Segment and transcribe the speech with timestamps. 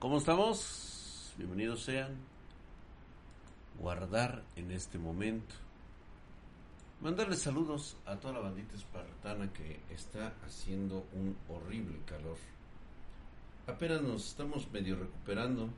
[0.00, 1.34] ¿Cómo estamos?
[1.36, 2.16] Bienvenidos sean.
[3.78, 5.54] Guardar en este momento.
[7.02, 12.38] Mandarles saludos a toda la bandita espartana que está haciendo un horrible calor.
[13.66, 15.68] Apenas nos estamos medio recuperando.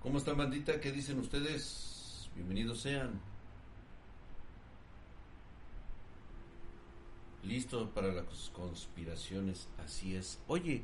[0.00, 0.80] ¿Cómo están bandita?
[0.80, 2.30] ¿Qué dicen ustedes?
[2.34, 3.20] Bienvenidos sean.
[7.46, 10.40] Listo para las conspiraciones, así es.
[10.48, 10.82] Oye,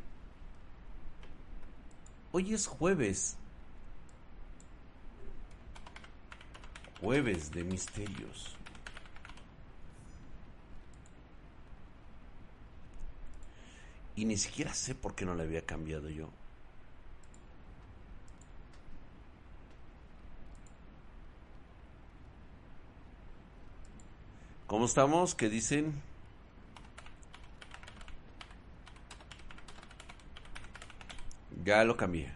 [2.30, 3.36] hoy es jueves.
[7.00, 8.54] Jueves de misterios.
[14.14, 16.28] Y ni siquiera sé por qué no le había cambiado yo.
[24.68, 25.34] ¿Cómo estamos?
[25.34, 26.11] ¿Qué dicen?
[31.64, 32.32] Ya lo cambié.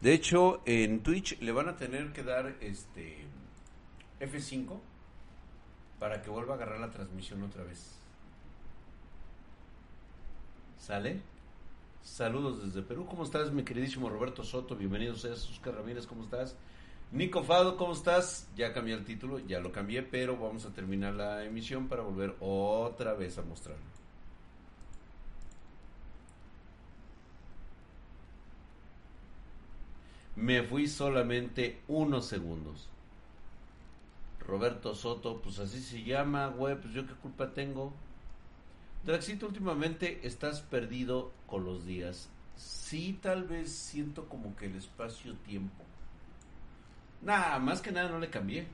[0.00, 3.24] De hecho, en Twitch le van a tener que dar este
[4.20, 4.80] F5
[6.00, 7.94] para que vuelva a agarrar la transmisión otra vez.
[10.78, 11.20] ¿Sale?
[12.02, 13.06] Saludos desde Perú.
[13.06, 14.74] ¿Cómo estás, mi queridísimo Roberto Soto?
[14.74, 16.56] Bienvenido seas, Oscar Ramírez, ¿cómo estás?
[17.12, 18.48] Nico Fado, ¿cómo estás?
[18.56, 22.34] Ya cambié el título, ya lo cambié, pero vamos a terminar la emisión para volver
[22.40, 24.01] otra vez a mostrarlo.
[30.42, 32.88] Me fui solamente unos segundos.
[34.40, 37.92] Roberto Soto, pues así se llama, güey, pues yo qué culpa tengo.
[39.04, 42.28] Draxito, últimamente estás perdido con los días.
[42.56, 45.84] Sí, tal vez siento como que el espacio-tiempo.
[47.20, 48.66] Nada, más que nada no le cambié.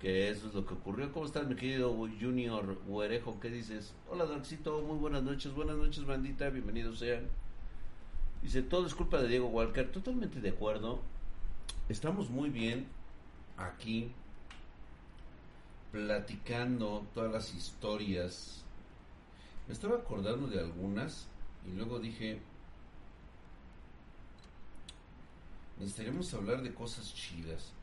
[0.00, 1.12] Que eso es lo que ocurrió.
[1.12, 3.38] ¿Cómo estás, mi querido Junior Huerejo?
[3.38, 3.94] ¿Qué dices?
[4.10, 5.54] Hola, Draxito, muy buenas noches.
[5.54, 6.50] Buenas noches, bandita.
[6.50, 7.28] Bienvenidos sean.
[8.42, 9.88] Dice, todo es culpa de Diego Walker.
[9.92, 11.11] Totalmente de acuerdo.
[11.92, 12.86] Estamos muy bien
[13.58, 14.10] aquí
[15.90, 18.64] platicando todas las historias.
[19.68, 21.26] Me estaba acordando de algunas
[21.66, 22.40] y luego dije,
[25.78, 27.74] necesitaremos hablar de cosas chidas.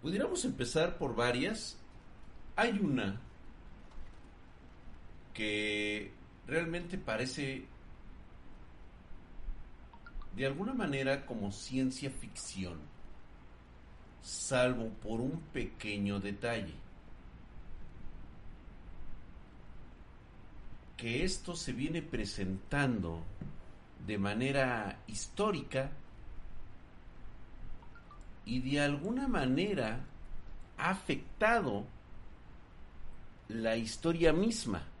[0.00, 1.76] Pudiéramos empezar por varias.
[2.56, 3.20] Hay una
[5.34, 6.12] que
[6.46, 7.66] realmente parece
[10.34, 12.78] de alguna manera como ciencia ficción,
[14.22, 16.74] salvo por un pequeño detalle.
[20.96, 23.22] Que esto se viene presentando
[24.06, 25.90] de manera histórica
[28.44, 30.00] y de alguna manera
[30.78, 31.84] ha afectado
[33.48, 34.91] la historia misma.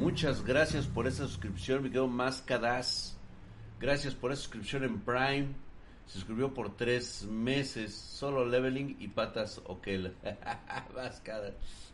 [0.00, 2.42] Muchas gracias por esa suscripción, me quedo más.
[3.78, 5.48] Gracias por esa suscripción en Prime.
[6.06, 7.94] Se suscribió por tres meses.
[7.94, 10.14] Solo leveling y patas Okel.
[10.96, 11.52] Mascadas.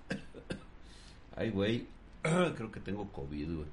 [1.37, 1.89] Ay, güey.
[2.23, 3.69] Creo que tengo COVID, güey.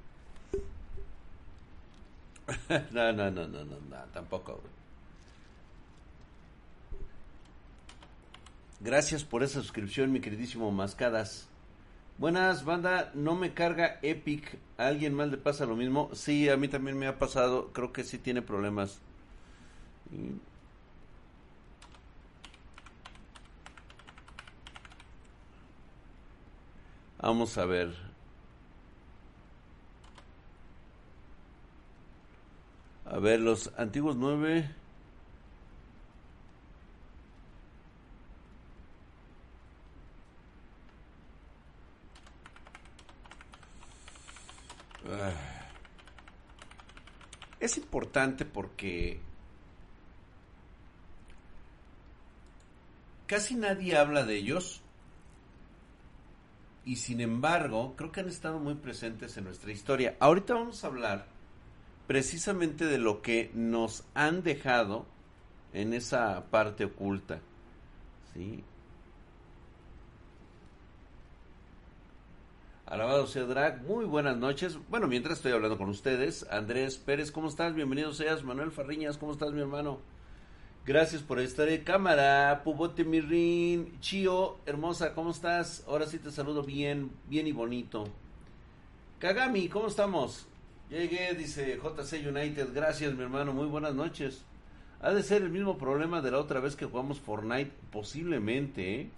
[2.90, 4.74] no, no, no, no, no, no, tampoco, güey.
[8.80, 11.48] Gracias por esa suscripción, mi queridísimo Mascadas.
[12.18, 13.10] Buenas, banda.
[13.14, 14.58] No me carga Epic.
[14.78, 16.10] ¿A alguien más le pasa lo mismo?
[16.12, 17.70] Sí, a mí también me ha pasado.
[17.72, 19.00] Creo que sí tiene problemas.
[20.12, 20.40] Y-
[27.20, 27.94] Vamos a ver.
[33.06, 34.68] A ver, los antiguos nueve.
[47.60, 49.20] Es importante porque
[53.26, 54.82] casi nadie habla de ellos
[56.84, 60.16] y sin embargo creo que han estado muy presentes en nuestra historia.
[60.20, 61.26] Ahorita vamos a hablar
[62.06, 65.06] precisamente de lo que nos han dejado
[65.72, 67.40] en esa parte oculta.
[68.34, 68.62] ¿sí?
[72.86, 74.78] Alabado sea Drag, muy buenas noches.
[74.90, 77.74] Bueno, mientras estoy hablando con ustedes, Andrés Pérez, ¿cómo estás?
[77.74, 78.44] Bienvenido seas.
[78.44, 80.00] Manuel Farriñas, ¿cómo estás, mi hermano?
[80.84, 82.60] Gracias por estar de cámara.
[82.62, 85.82] Pubote Mirrin, Chio, hermosa, ¿cómo estás?
[85.88, 88.04] Ahora sí te saludo bien, bien y bonito.
[89.18, 90.46] Kagami, ¿cómo estamos?
[90.90, 92.68] Llegué, dice JC United.
[92.74, 93.54] Gracias, mi hermano.
[93.54, 94.44] Muy buenas noches.
[95.00, 99.10] Ha de ser el mismo problema de la otra vez que jugamos Fortnite, posiblemente, ¿eh?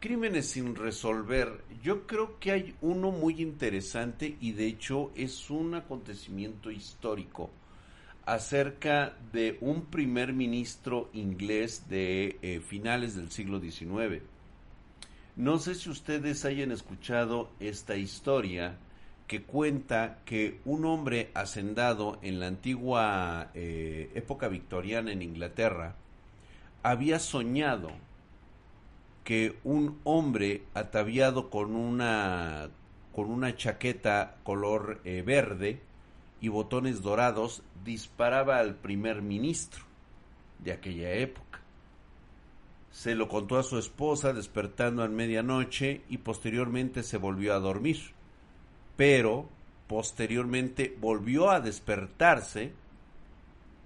[0.00, 1.64] Crímenes sin resolver.
[1.82, 7.50] Yo creo que hay uno muy interesante y de hecho es un acontecimiento histórico
[8.24, 14.22] acerca de un primer ministro inglés de eh, finales del siglo XIX.
[15.34, 18.76] No sé si ustedes hayan escuchado esta historia
[19.26, 25.96] que cuenta que un hombre hacendado en la antigua eh, época victoriana en Inglaterra
[26.84, 27.90] había soñado
[29.28, 32.70] que un hombre ataviado con una
[33.12, 35.82] con una chaqueta color eh, verde
[36.40, 39.84] y botones dorados disparaba al primer ministro
[40.60, 41.60] de aquella época.
[42.90, 47.98] Se lo contó a su esposa despertando a medianoche y posteriormente se volvió a dormir.
[48.96, 49.46] Pero
[49.88, 52.72] posteriormente volvió a despertarse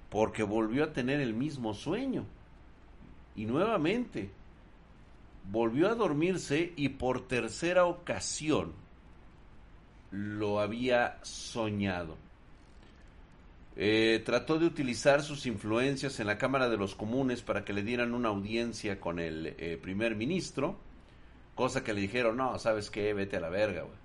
[0.08, 2.26] porque volvió a tener el mismo sueño.
[3.34, 4.30] Y nuevamente
[5.50, 8.72] volvió a dormirse y por tercera ocasión
[10.10, 12.16] lo había soñado.
[13.74, 17.82] Eh, trató de utilizar sus influencias en la Cámara de los Comunes para que le
[17.82, 20.76] dieran una audiencia con el eh, primer ministro,
[21.54, 24.02] cosa que le dijeron, no, sabes qué, vete a la verga, güey.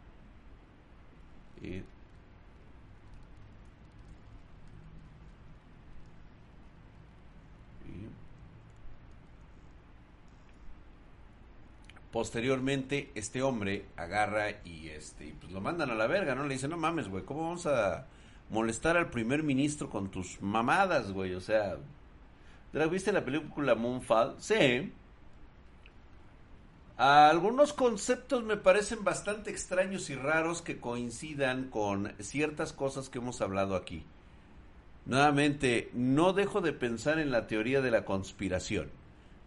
[12.18, 16.48] Posteriormente, este hombre agarra y este, pues lo mandan a la verga, ¿no?
[16.48, 18.08] Le dice, no mames, güey, ¿cómo vamos a
[18.50, 21.36] molestar al primer ministro con tus mamadas, güey?
[21.36, 21.78] O sea,
[22.90, 24.34] ¿viste la película Moonfall?
[24.40, 24.92] Sí.
[26.98, 33.42] Algunos conceptos me parecen bastante extraños y raros que coincidan con ciertas cosas que hemos
[33.42, 34.04] hablado aquí.
[35.06, 38.90] Nuevamente, no dejo de pensar en la teoría de la conspiración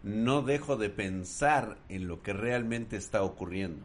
[0.03, 3.85] no dejo de pensar en lo que realmente está ocurriendo.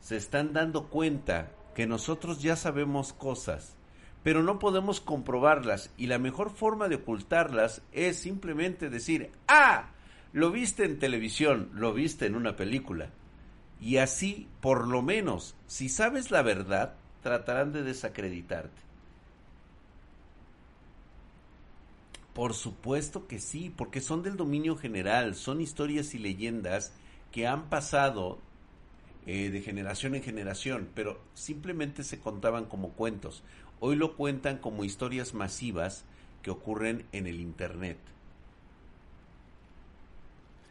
[0.00, 3.76] Se están dando cuenta que nosotros ya sabemos cosas,
[4.22, 9.90] pero no podemos comprobarlas y la mejor forma de ocultarlas es simplemente decir, ah,
[10.32, 13.10] lo viste en televisión, lo viste en una película.
[13.80, 18.89] Y así, por lo menos, si sabes la verdad, tratarán de desacreditarte.
[22.40, 26.94] Por supuesto que sí, porque son del dominio general, son historias y leyendas
[27.32, 28.38] que han pasado
[29.26, 33.42] eh, de generación en generación, pero simplemente se contaban como cuentos.
[33.78, 36.06] Hoy lo cuentan como historias masivas
[36.40, 37.98] que ocurren en el Internet.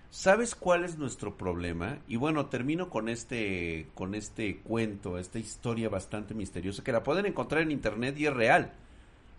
[0.10, 2.00] ¿Sabes cuál es nuestro problema?
[2.07, 7.27] Y bueno, termino con este, con este cuento, esta historia bastante misteriosa que la pueden
[7.27, 8.74] encontrar en Internet y es real.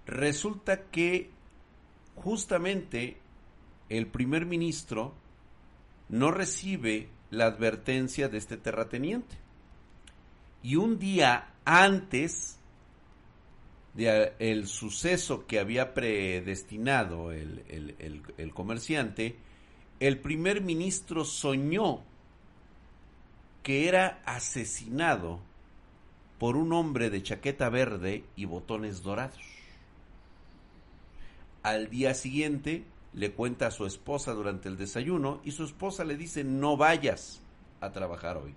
[0.06, 1.39] Resulta que
[2.16, 3.18] justamente
[3.88, 5.14] el primer ministro
[6.08, 9.36] no recibe la advertencia de este terrateniente.
[10.62, 12.58] Y un día antes
[13.94, 17.64] del el suceso que había predestinado el,
[18.36, 19.36] el comerciante,
[19.98, 22.02] el primer ministro soñó
[23.62, 25.40] que era asesinado
[26.38, 29.38] por un hombre de chaqueta verde y botones dorados.
[31.62, 36.16] Al día siguiente le cuenta a su esposa durante el desayuno y su esposa le
[36.16, 37.40] dice no vayas
[37.80, 38.54] a trabajar hoy.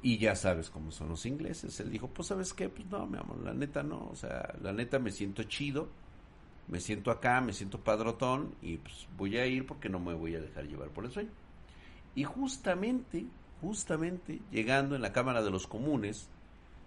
[0.00, 1.78] Y ya sabes cómo son los ingleses.
[1.80, 4.72] Él dijo, pues sabes qué, pues no, mi amor, la neta no, o sea, la
[4.72, 5.88] neta me siento chido,
[6.68, 10.36] me siento acá, me siento padrotón y pues voy a ir porque no me voy
[10.36, 11.30] a dejar llevar por el sueño.
[12.14, 13.26] Y justamente,
[13.60, 16.28] justamente, llegando en la Cámara de los Comunes,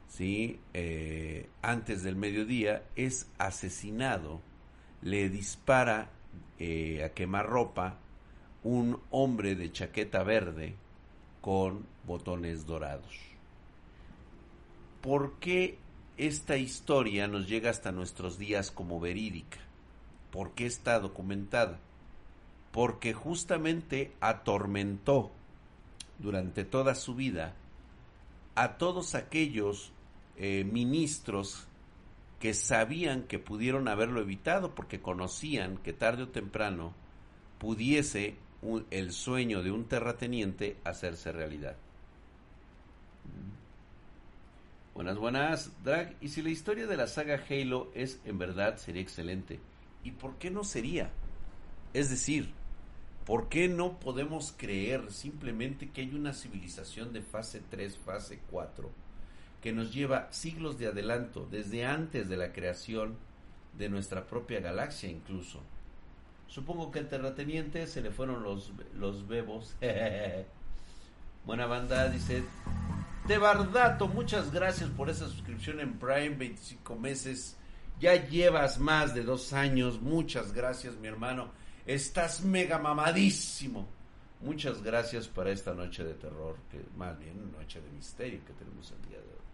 [0.07, 0.59] ¿sí?
[0.73, 4.41] Eh, antes del mediodía, es asesinado
[5.05, 6.09] le dispara
[6.57, 7.99] eh, a quemarropa
[8.63, 10.73] un hombre de chaqueta verde
[11.41, 13.15] con botones dorados.
[15.01, 15.77] ¿Por qué
[16.17, 19.59] esta historia nos llega hasta nuestros días como verídica?
[20.31, 21.77] ¿Por qué está documentada?
[22.71, 25.29] Porque justamente atormentó
[26.17, 27.53] durante toda su vida
[28.55, 29.91] a todos aquellos
[30.37, 31.67] eh, ministros
[32.39, 36.93] que sabían que pudieron haberlo evitado porque conocían que tarde o temprano
[37.59, 38.35] pudiese
[38.91, 41.75] el sueño de un terrateniente hacerse realidad.
[44.93, 46.15] Buenas, buenas, Drag.
[46.21, 49.59] Y si la historia de la saga Halo es en verdad, sería excelente.
[50.03, 51.11] ¿Y por qué no sería?
[51.93, 52.53] Es decir,
[53.25, 58.89] ¿por qué no podemos creer simplemente que hay una civilización de fase 3, fase 4,
[59.65, 63.17] que nos lleva siglos de adelanto, desde antes de la creación
[63.75, 65.59] de nuestra propia galaxia incluso?
[66.45, 69.75] Supongo que al terrateniente se le fueron los, los bebos.
[71.45, 72.43] Buena banda, dice.
[73.27, 77.57] De Bardato, muchas gracias por esa suscripción en Prime, 25 meses.
[77.99, 79.99] Ya llevas más de dos años.
[79.99, 81.49] Muchas gracias, mi hermano.
[81.87, 83.87] Estás mega mamadísimo.
[84.41, 88.91] Muchas gracias para esta noche de terror, que más bien noche de misterio que tenemos
[88.91, 89.44] el día de hoy.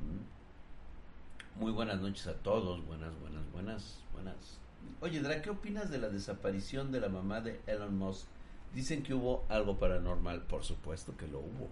[0.00, 1.60] Mm.
[1.60, 2.84] Muy buenas noches a todos.
[2.86, 4.58] Buenas, buenas, buenas, buenas.
[5.00, 8.26] Oye, Dra, ¿qué opinas de la desaparición de la mamá de Elon Musk?
[8.74, 10.42] Dicen que hubo algo paranormal.
[10.42, 11.70] Por supuesto que lo hubo.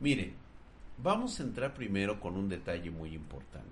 [0.00, 0.34] Miren,
[1.02, 3.68] vamos a entrar primero con un detalle muy importante.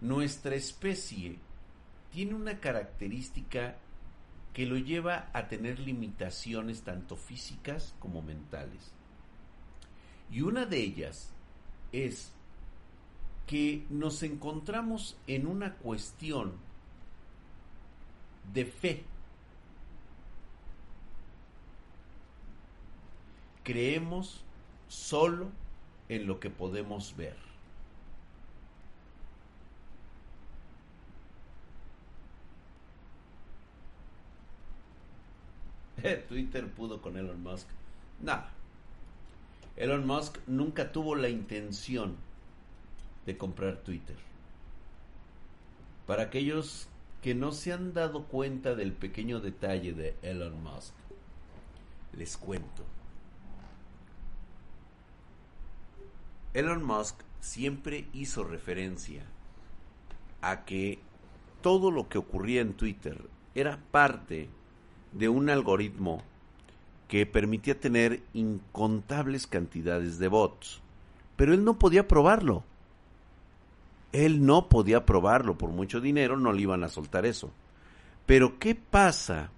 [0.00, 1.38] Nuestra especie
[2.10, 3.76] tiene una característica
[4.52, 8.95] que lo lleva a tener limitaciones tanto físicas como mentales.
[10.30, 11.30] Y una de ellas
[11.92, 12.32] es
[13.46, 16.52] que nos encontramos en una cuestión
[18.52, 19.04] de fe.
[23.62, 24.42] Creemos
[24.88, 25.48] solo
[26.08, 27.36] en lo que podemos ver.
[36.28, 37.68] Twitter pudo con Elon Musk.
[38.22, 38.55] Nada.
[39.76, 42.16] Elon Musk nunca tuvo la intención
[43.26, 44.16] de comprar Twitter.
[46.06, 46.88] Para aquellos
[47.22, 50.94] que no se han dado cuenta del pequeño detalle de Elon Musk,
[52.16, 52.84] les cuento.
[56.54, 59.24] Elon Musk siempre hizo referencia
[60.40, 61.00] a que
[61.60, 64.48] todo lo que ocurría en Twitter era parte
[65.12, 66.22] de un algoritmo
[67.08, 70.80] que permitía tener incontables cantidades de bots.
[71.36, 72.64] Pero él no podía probarlo.
[74.12, 77.52] Él no podía probarlo por mucho dinero, no le iban a soltar eso.
[78.24, 79.50] Pero ¿qué pasa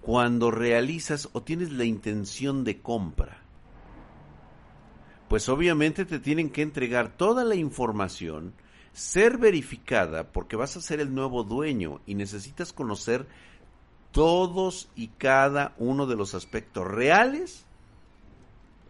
[0.00, 3.42] cuando realizas o tienes la intención de compra?
[5.28, 8.54] Pues obviamente te tienen que entregar toda la información,
[8.92, 13.26] ser verificada porque vas a ser el nuevo dueño y necesitas conocer
[14.14, 17.64] todos y cada uno de los aspectos reales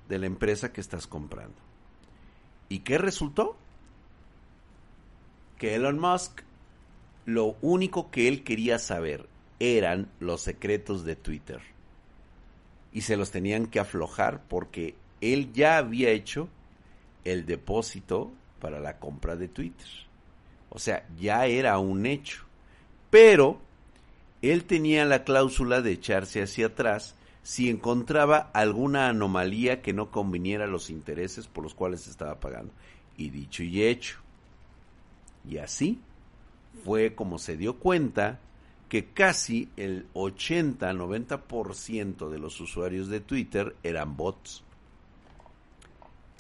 [0.07, 1.57] de la empresa que estás comprando.
[2.69, 3.57] ¿Y qué resultó?
[5.57, 6.43] Que Elon Musk,
[7.25, 9.27] lo único que él quería saber
[9.61, 11.63] eran los secretos de Twitter.
[12.93, 16.51] Y se los tenían que aflojar porque él ya había hecho
[17.25, 19.89] el depósito para la compra de Twitter.
[20.69, 22.45] O sea, ya era un hecho.
[23.09, 23.59] Pero
[24.51, 30.65] él tenía la cláusula de echarse hacia atrás si encontraba alguna anomalía que no conviniera
[30.65, 32.73] a los intereses por los cuales estaba pagando.
[33.17, 34.19] Y dicho y hecho.
[35.49, 36.01] Y así
[36.85, 38.41] fue como se dio cuenta
[38.89, 44.63] que casi el 80-90% de los usuarios de Twitter eran bots.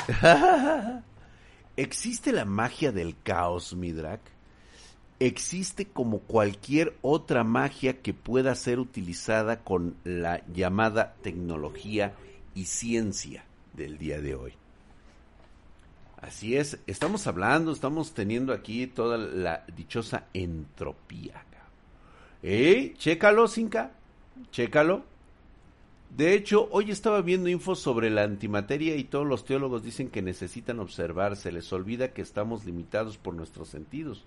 [1.76, 4.20] ¿Existe la magia del caos, Midrak?
[5.20, 12.14] Existe como cualquier otra magia que pueda ser utilizada con la llamada tecnología
[12.54, 13.44] y ciencia
[13.74, 14.52] del día de hoy.
[16.20, 21.44] Así es, estamos hablando, estamos teniendo aquí toda la dichosa entropía.
[22.42, 22.94] ¿Eh?
[22.98, 23.92] Chécalo, Cinca,
[24.50, 25.04] chécalo.
[26.14, 30.22] De hecho, hoy estaba viendo info sobre la antimateria y todos los teólogos dicen que
[30.22, 34.24] necesitan observar, se les olvida que estamos limitados por nuestros sentidos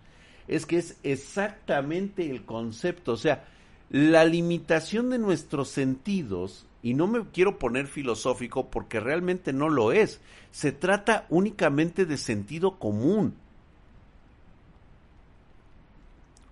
[0.47, 3.45] es que es exactamente el concepto, o sea,
[3.89, 9.91] la limitación de nuestros sentidos, y no me quiero poner filosófico porque realmente no lo
[9.91, 13.35] es, se trata únicamente de sentido común.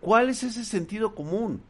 [0.02, 1.62] ¿Cuál es ese sentido común?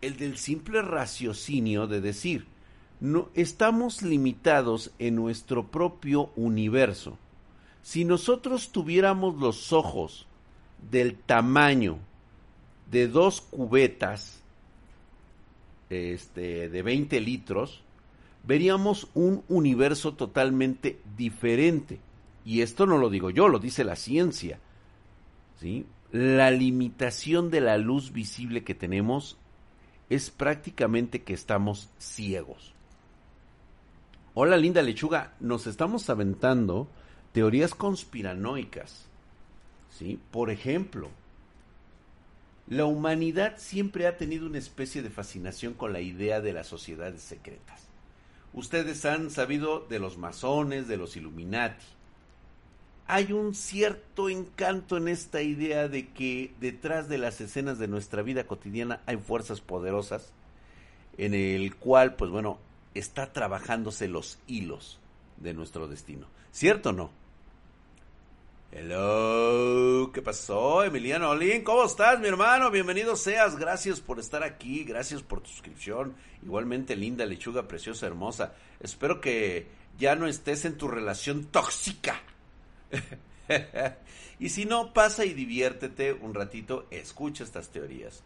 [0.00, 2.46] El del simple raciocinio de decir,
[3.00, 7.16] no estamos limitados en nuestro propio universo.
[7.82, 10.26] Si nosotros tuviéramos los ojos
[10.90, 11.98] del tamaño
[12.90, 14.40] de dos cubetas
[15.90, 17.82] este, de 20 litros,
[18.44, 22.00] veríamos un universo totalmente diferente.
[22.44, 24.58] Y esto no lo digo yo, lo dice la ciencia.
[25.60, 25.86] ¿sí?
[26.12, 29.38] La limitación de la luz visible que tenemos
[30.10, 32.74] es prácticamente que estamos ciegos.
[34.34, 36.88] Hola linda lechuga, nos estamos aventando
[37.32, 39.08] teorías conspiranoicas.
[39.98, 40.18] ¿Sí?
[40.30, 41.10] Por ejemplo,
[42.66, 47.22] la humanidad siempre ha tenido una especie de fascinación con la idea de las sociedades
[47.22, 47.88] secretas.
[48.52, 51.84] Ustedes han sabido de los masones, de los Illuminati.
[53.06, 58.22] Hay un cierto encanto en esta idea de que detrás de las escenas de nuestra
[58.22, 60.32] vida cotidiana hay fuerzas poderosas
[61.18, 62.58] en el cual, pues bueno,
[62.94, 65.00] está trabajándose los hilos
[65.36, 66.28] de nuestro destino.
[66.50, 67.23] ¿Cierto o no?
[68.76, 71.62] Hello, ¿qué pasó, Emiliano Olin?
[71.62, 72.72] ¿Cómo estás, mi hermano?
[72.72, 76.16] Bienvenido seas, gracias por estar aquí, gracias por tu suscripción.
[76.42, 78.54] Igualmente, linda, lechuga, preciosa, hermosa.
[78.80, 82.20] Espero que ya no estés en tu relación tóxica.
[84.40, 88.24] y si no, pasa y diviértete un ratito, escucha estas teorías.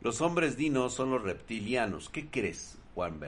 [0.00, 2.08] Los hombres dinos son los reptilianos.
[2.08, 3.20] ¿Qué crees, Juan?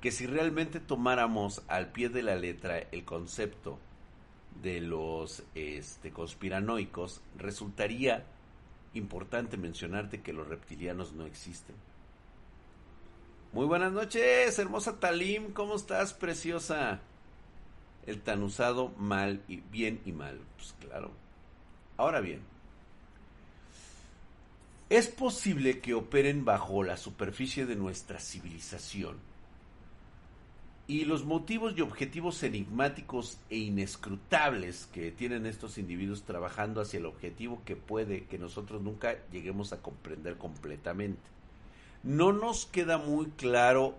[0.00, 3.78] Que si realmente tomáramos al pie de la letra el concepto
[4.62, 8.24] de los este, conspiranoicos, resultaría
[8.94, 11.76] importante mencionarte que los reptilianos no existen.
[13.52, 17.00] Muy buenas noches, hermosa Talim, ¿cómo estás, preciosa?
[18.06, 21.10] El tan usado mal y bien y mal, pues claro.
[21.96, 22.40] Ahora bien,
[24.88, 29.29] es posible que operen bajo la superficie de nuestra civilización
[30.90, 37.06] y los motivos y objetivos enigmáticos e inescrutables que tienen estos individuos trabajando hacia el
[37.06, 41.22] objetivo que puede que nosotros nunca lleguemos a comprender completamente.
[42.02, 43.94] No nos queda muy claro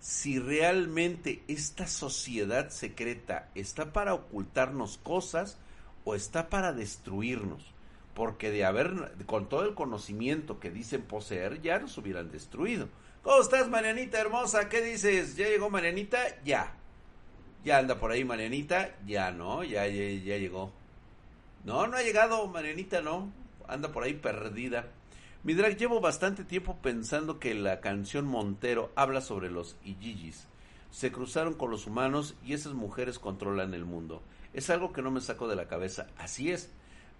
[0.00, 5.58] si realmente esta sociedad secreta está para ocultarnos cosas
[6.06, 7.74] o está para destruirnos.
[8.14, 12.88] Porque de haber, con todo el conocimiento que dicen poseer, ya nos hubieran destruido
[13.26, 14.68] ¿Cómo estás, Marianita hermosa?
[14.68, 15.34] ¿Qué dices?
[15.34, 16.40] ¿Ya llegó Marianita?
[16.44, 16.72] Ya.
[17.64, 18.94] Ya anda por ahí Marianita.
[19.04, 19.64] Ya, ¿no?
[19.64, 20.70] Ya, ya, llegó.
[21.64, 23.32] No, no ha llegado Marianita, no.
[23.66, 24.92] Anda por ahí perdida.
[25.42, 30.46] Mi drag, llevo bastante tiempo pensando que la canción Montero habla sobre los Ijijis.
[30.92, 34.22] Se cruzaron con los humanos y esas mujeres controlan el mundo.
[34.54, 36.06] Es algo que no me saco de la cabeza.
[36.16, 36.70] Así es.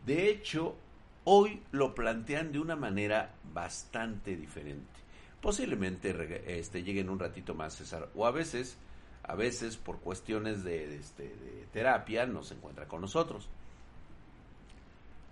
[0.07, 0.77] De hecho,
[1.25, 4.96] hoy lo plantean de una manera bastante diferente
[5.41, 6.15] posiblemente
[6.59, 8.09] este, lleguen un ratito más, César.
[8.15, 8.77] O a veces,
[9.23, 13.49] a veces por cuestiones de, este, de terapia, no se encuentra con nosotros.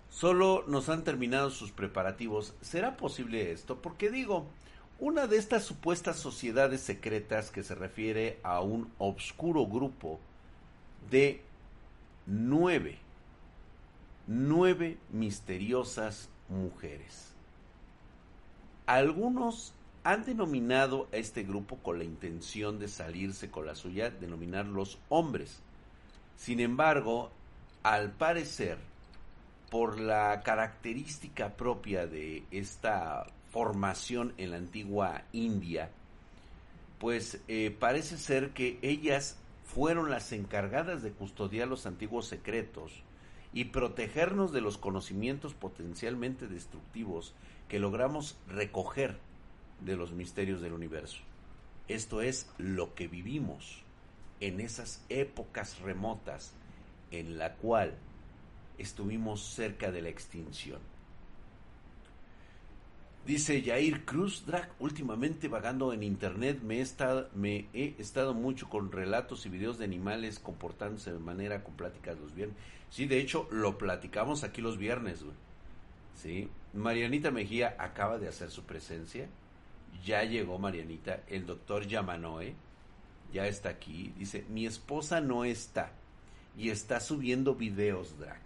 [0.09, 2.53] Solo nos han terminado sus preparativos.
[2.61, 3.81] ¿Será posible esto?
[3.81, 4.45] Porque digo,
[4.99, 10.19] una de estas supuestas sociedades secretas que se refiere a un obscuro grupo
[11.11, 11.41] de
[12.25, 12.97] nueve,
[14.25, 17.33] nueve misteriosas mujeres.
[18.85, 19.73] Algunos
[20.05, 25.61] han denominado a este grupo con la intención de salirse con la suya, denominarlos hombres.
[26.37, 27.31] Sin embargo,
[27.81, 28.77] al parecer,
[29.71, 35.89] por la característica propia de esta formación en la antigua India,
[36.99, 42.91] pues eh, parece ser que ellas fueron las encargadas de custodiar los antiguos secretos
[43.53, 47.33] y protegernos de los conocimientos potencialmente destructivos
[47.67, 49.17] que logramos recoger
[49.81, 51.21] de los misterios del universo.
[51.87, 53.83] Esto es lo que vivimos
[54.39, 56.53] en esas épocas remotas
[57.11, 57.93] en la cual
[58.77, 60.79] estuvimos cerca de la extinción.
[63.25, 68.69] Dice Jair Cruz, Drag, últimamente vagando en internet me he, estado, me he estado mucho
[68.69, 72.55] con relatos y videos de animales comportándose de manera con pláticas los viernes.
[72.91, 75.23] Sí, de hecho, lo platicamos aquí los viernes,
[76.13, 76.49] Sí.
[76.73, 79.27] Marianita Mejía acaba de hacer su presencia
[80.03, 82.55] ya llegó Marianita, el doctor Yamanoe,
[83.33, 85.91] ya está aquí, dice, mi esposa no está
[86.57, 88.41] y está subiendo videos, Drac.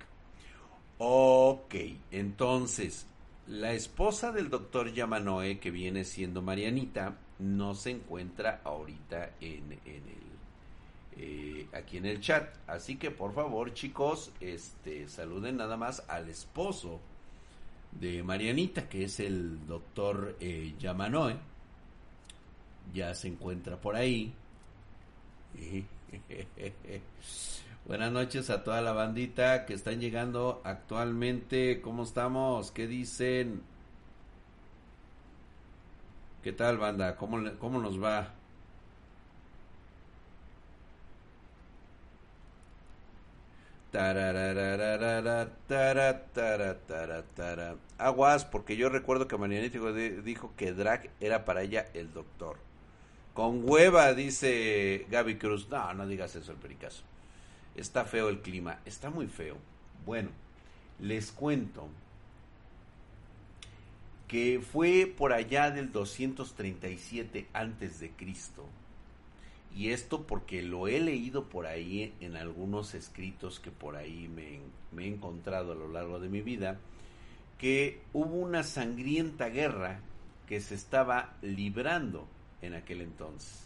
[0.98, 1.76] Ok,
[2.12, 3.06] entonces,
[3.48, 9.80] la esposa del doctor Yamanoe, que viene siendo Marianita, no se encuentra ahorita en,
[11.16, 12.54] eh, aquí en el chat.
[12.68, 17.00] Así que por favor, chicos, este saluden nada más al esposo
[17.91, 21.38] de Marianita, que es el doctor eh, Yamanoe.
[22.93, 24.34] Ya se encuentra por ahí.
[27.86, 31.82] Buenas noches a toda la bandita que están llegando actualmente.
[31.82, 32.71] ¿Cómo estamos?
[32.71, 33.62] ¿Qué dicen?
[36.43, 37.15] ¿Qué tal, banda?
[37.15, 38.38] ¿Cómo, cómo nos va?
[47.97, 49.80] Aguas, porque yo recuerdo que Marianita
[50.23, 52.58] dijo que Drag era para ella el doctor.
[53.34, 55.69] Con hueva, dice Gaby Cruz.
[55.69, 57.04] No, no digas eso, el pericazo.
[57.75, 59.58] Está feo el clima, está muy feo.
[60.06, 60.30] Bueno,
[60.99, 61.88] les cuento
[64.28, 68.65] que fue por allá del 237 antes de Cristo.
[69.76, 75.04] Y esto porque lo he leído por ahí en algunos escritos que por ahí me,
[75.04, 76.80] he encontrado a lo largo de mi vida,
[77.58, 80.00] que hubo una sangrienta guerra
[80.48, 82.28] que se estaba librando
[82.62, 83.66] en aquel entonces.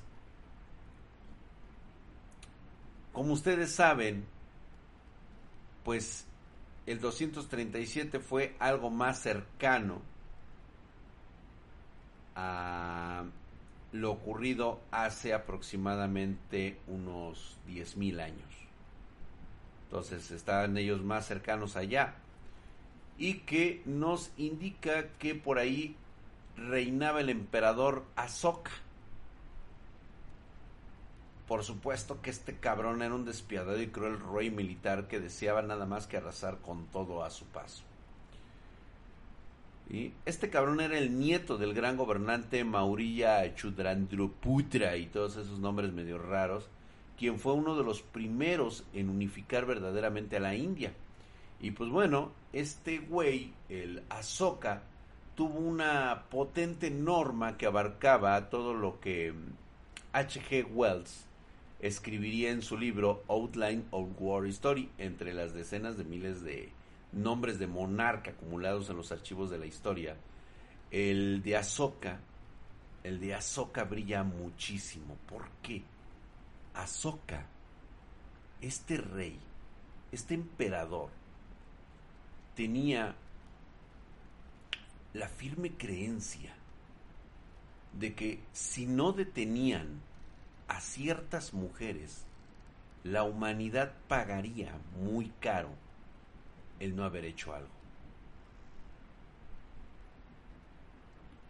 [3.13, 4.25] Como ustedes saben,
[5.83, 6.25] pues
[6.85, 10.01] el 237 fue algo más cercano
[12.35, 13.23] a
[13.93, 18.53] lo ocurrido hace aproximadamente unos 10.000 años.
[19.85, 22.15] Entonces estaban ellos más cercanos allá
[23.19, 25.95] y que nos indica que por ahí
[26.57, 28.71] reinaba el emperador Azoka.
[31.47, 35.85] Por supuesto que este cabrón era un despiadado y cruel rey militar que deseaba nada
[35.85, 37.83] más que arrasar con todo a su paso.
[39.89, 45.91] Y este cabrón era el nieto del gran gobernante Maurilla Chudrandruputra y todos esos nombres
[45.91, 46.69] medio raros,
[47.17, 50.93] quien fue uno de los primeros en unificar verdaderamente a la India.
[51.59, 54.83] Y pues bueno, este güey, el Azoka,
[55.35, 59.33] tuvo una potente norma que abarcaba todo lo que
[60.13, 60.67] H.G.
[60.71, 61.25] Wells
[61.79, 66.69] escribiría en su libro Outline of War Story, entre las decenas de miles de
[67.13, 70.15] nombres de monarca acumulados en los archivos de la historia.
[70.91, 72.19] El de Azoka,
[73.03, 75.17] el de Azoka brilla muchísimo.
[75.27, 75.83] ¿Por qué?
[76.73, 77.45] Azoka,
[78.61, 79.39] este rey,
[80.11, 81.09] este emperador,
[82.55, 83.15] tenía
[85.13, 86.53] la firme creencia
[87.93, 90.01] de que si no detenían
[90.67, 92.25] a ciertas mujeres,
[93.03, 95.69] la humanidad pagaría muy caro
[96.83, 97.69] el no haber hecho algo.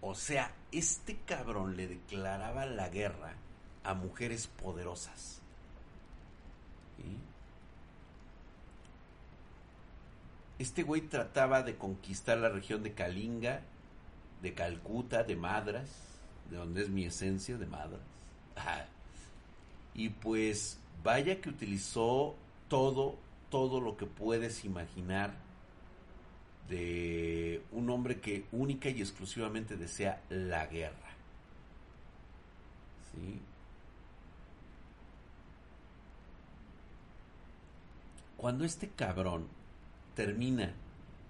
[0.02, 3.34] O sea, este cabrón le declaraba la guerra
[3.84, 5.42] a mujeres poderosas.
[10.60, 13.62] Este güey trataba de conquistar la región de Kalinga,
[14.42, 15.90] de Calcuta, de Madras,
[16.50, 18.02] de donde es mi esencia, de Madras.
[19.96, 22.36] Y pues vaya que utilizó
[22.68, 23.16] todo,
[23.54, 25.36] todo lo que puedes imaginar
[26.68, 31.12] de un hombre que única y exclusivamente desea la guerra.
[33.12, 33.40] ¿Sí?
[38.38, 39.46] Cuando este cabrón
[40.16, 40.74] termina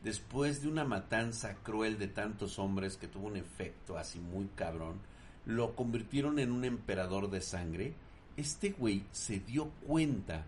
[0.02, 5.02] después de una matanza cruel de tantos hombres que tuvo un efecto así muy cabrón,
[5.46, 7.96] lo convirtieron en un emperador de sangre,
[8.38, 10.46] este güey se dio cuenta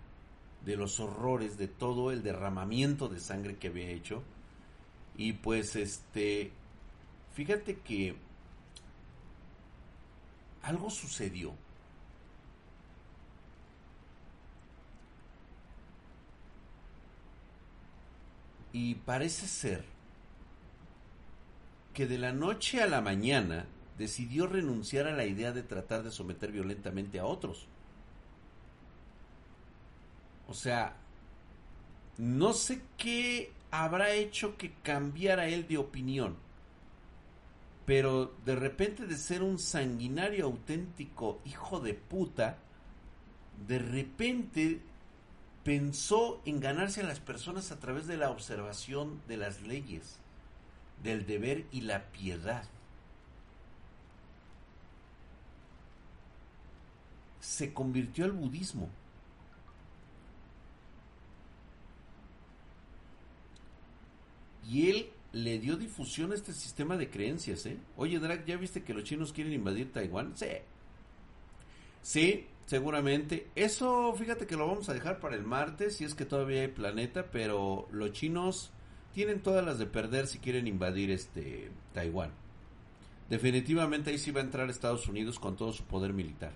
[0.65, 4.23] de los horrores de todo el derramamiento de sangre que había hecho
[5.17, 6.51] y pues este
[7.33, 8.15] fíjate que
[10.63, 11.53] algo sucedió
[18.73, 19.85] y parece ser
[21.93, 26.11] que de la noche a la mañana decidió renunciar a la idea de tratar de
[26.11, 27.67] someter violentamente a otros.
[30.47, 30.95] O sea,
[32.17, 36.37] no sé qué habrá hecho que cambiara él de opinión.
[37.85, 42.57] Pero de repente de ser un sanguinario auténtico hijo de puta,
[43.67, 44.81] de repente
[45.63, 50.17] pensó en ganarse a las personas a través de la observación de las leyes,
[51.03, 52.63] del deber y la piedad.
[57.39, 58.89] Se convirtió al budismo.
[64.67, 67.77] Y él le dio difusión a este sistema de creencias, ¿eh?
[67.97, 70.31] Oye, Drag, ¿ya viste que los chinos quieren invadir Taiwán?
[70.35, 70.47] Sí.
[72.01, 73.47] Sí, seguramente.
[73.55, 76.67] Eso, fíjate que lo vamos a dejar para el martes, si es que todavía hay
[76.69, 78.71] planeta, pero los chinos
[79.13, 82.31] tienen todas las de perder si quieren invadir este Taiwán.
[83.29, 86.53] Definitivamente ahí sí va a entrar Estados Unidos con todo su poder militar.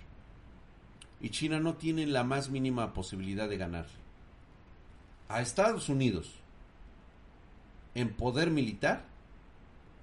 [1.20, 3.88] Y China no tiene la más mínima posibilidad de ganar.
[5.28, 6.40] A Estados Unidos
[7.96, 9.06] en poder militar,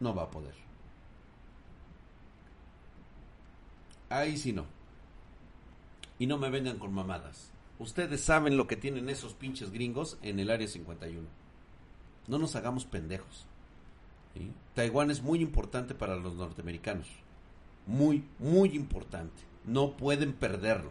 [0.01, 0.55] no va a poder.
[4.09, 4.66] Ahí sí no.
[6.18, 7.51] Y no me vengan con mamadas.
[7.79, 11.29] Ustedes saben lo que tienen esos pinches gringos en el área 51.
[12.29, 13.46] No nos hagamos pendejos.
[14.75, 17.09] Taiwán es muy importante para los norteamericanos.
[17.87, 19.42] Muy, muy importante.
[19.64, 20.90] No pueden perderlo.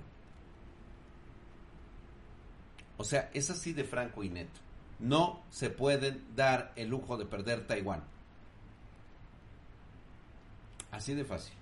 [2.97, 4.64] O sea, es así de franco y neto.
[4.99, 8.03] No se pueden dar el lujo de perder Taiwán.
[10.91, 11.53] Así de fácil.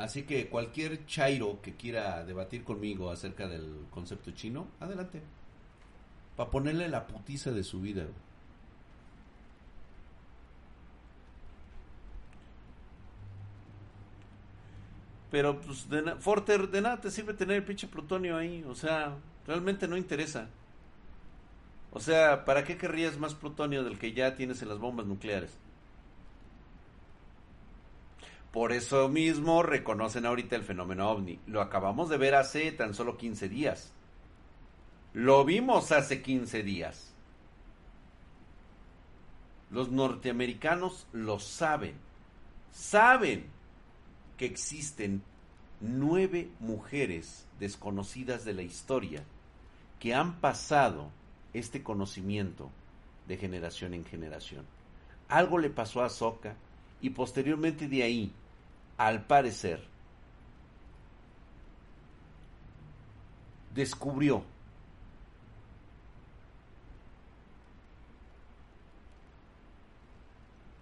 [0.00, 5.22] Así que cualquier chairo que quiera debatir conmigo acerca del concepto chino, adelante.
[6.36, 8.06] Para ponerle la putiza de su vida.
[15.30, 18.64] Pero, pues, de Forter, de nada te sirve tener el pinche plutonio ahí.
[18.64, 19.16] O sea,
[19.50, 20.48] realmente no interesa.
[21.90, 25.50] O sea, ¿para qué querrías más plutonio del que ya tienes en las bombas nucleares?
[28.52, 31.40] Por eso mismo reconocen ahorita el fenómeno ovni.
[31.48, 33.92] Lo acabamos de ver hace tan solo 15 días.
[35.14, 37.12] Lo vimos hace 15 días.
[39.68, 41.96] Los norteamericanos lo saben.
[42.70, 43.46] Saben
[44.36, 45.24] que existen
[45.80, 49.24] nueve mujeres desconocidas de la historia
[50.00, 51.10] que han pasado
[51.52, 52.70] este conocimiento
[53.28, 54.64] de generación en generación.
[55.28, 56.56] Algo le pasó a Soka
[57.02, 58.32] y posteriormente de ahí,
[58.96, 59.86] al parecer,
[63.74, 64.42] descubrió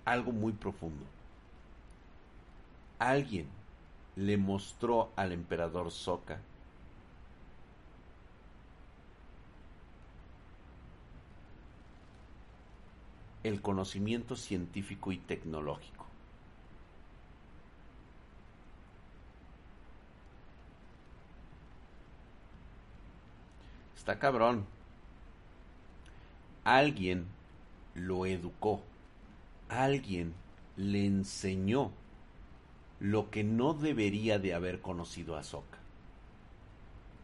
[0.04, 1.04] algo muy profundo.
[2.98, 3.46] Alguien
[4.16, 6.40] le mostró al emperador Soka
[13.48, 16.06] el conocimiento científico y tecnológico.
[23.96, 24.64] Está cabrón.
[26.64, 27.26] Alguien
[27.94, 28.82] lo educó.
[29.68, 30.32] Alguien
[30.76, 31.90] le enseñó
[33.00, 35.78] lo que no debería de haber conocido a Soka.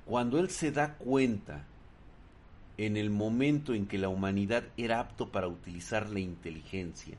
[0.04, 1.64] Cuando él se da cuenta
[2.76, 7.16] en el momento en que la humanidad era apto para utilizar la inteligencia,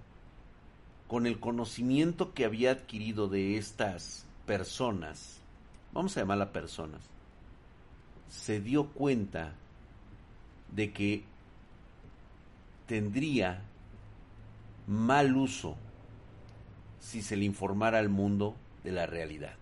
[1.08, 5.39] con el conocimiento que había adquirido de estas personas,
[5.94, 7.02] vamos a llamarlas personas,
[8.30, 9.54] se dio cuenta
[10.74, 11.24] de que
[12.88, 13.62] tendría
[14.88, 15.76] mal uso
[17.00, 19.56] si se le informara al mundo de la realidad.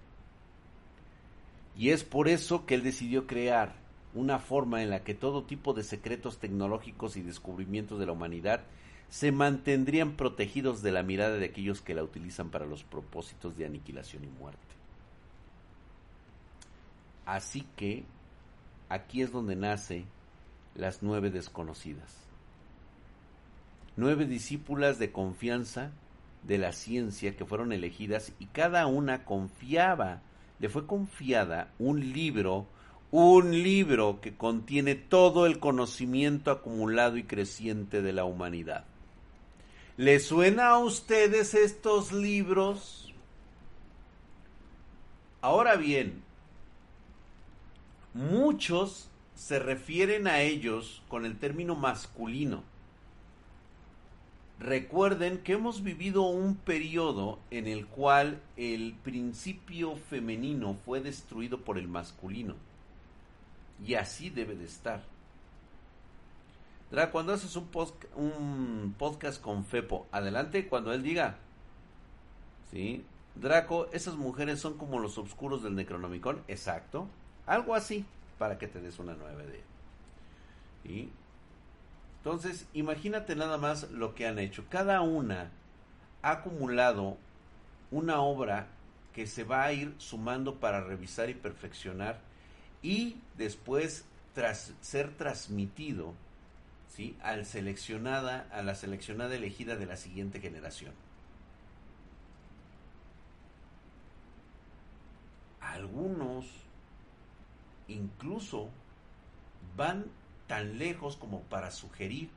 [1.78, 3.83] Y es por eso que él decidió crear
[4.16, 8.62] una forma en la que todo tipo de secretos tecnológicos y descubrimientos de la humanidad
[9.10, 13.66] se mantendrían protegidos de la mirada de aquellos que la utilizan para los propósitos de
[13.66, 14.60] aniquilación y muerte.
[17.26, 18.04] Así que
[18.90, 20.06] aquí es donde nace
[20.76, 22.16] las nueve desconocidas.
[23.96, 25.92] Nueve discípulas de confianza
[26.42, 30.22] de la ciencia que fueron elegidas y cada una confiaba,
[30.60, 32.68] le fue confiada un libro
[33.16, 38.86] un libro que contiene todo el conocimiento acumulado y creciente de la humanidad.
[39.98, 43.14] ¿Le suena a ustedes estos libros?
[45.42, 46.24] Ahora bien,
[48.16, 52.64] muchos se refieren a ellos con el término masculino.
[54.58, 61.78] Recuerden que hemos vivido un periodo en el cual el principio femenino fue destruido por
[61.78, 62.56] el masculino.
[63.82, 65.04] Y así debe de estar.
[66.92, 71.38] Draco, cuando haces un, podcast con Fepo, adelante cuando él diga.
[72.70, 73.04] ¿Sí?
[73.36, 76.44] Draco, esas mujeres son como los oscuros del Necronomicon.
[76.48, 77.08] Exacto.
[77.48, 78.06] Algo así,
[78.38, 79.64] para que te des una nueva idea.
[80.84, 81.12] ¿Sí?
[82.18, 84.64] Entonces, imagínate nada más lo que han hecho.
[84.70, 85.52] Cada una
[86.22, 87.18] ha acumulado
[87.92, 88.68] una obra
[89.14, 92.22] que se va a ir sumando para revisar y perfeccionar
[92.84, 96.14] y después tras ser transmitido
[96.90, 97.16] ¿sí?
[97.24, 100.94] al seleccionada, a la seleccionada elegida de la siguiente generación.
[105.62, 106.46] Algunos
[107.88, 108.70] incluso
[109.76, 110.06] van
[110.48, 112.30] tan lejos como para sugerir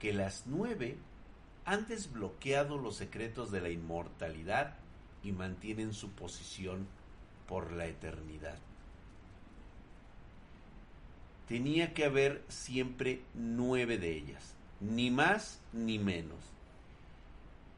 [0.00, 0.96] que las nueve
[1.66, 4.76] han desbloqueado los secretos de la inmortalidad
[5.22, 6.86] y mantienen su posición
[7.46, 8.58] por la eternidad
[11.48, 16.38] tenía que haber siempre nueve de ellas, ni más ni menos,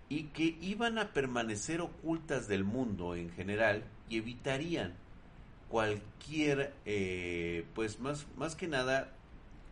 [0.08, 4.94] y que iban a permanecer ocultas del mundo en general y evitarían
[5.68, 9.12] cualquier, eh, pues más, más que nada,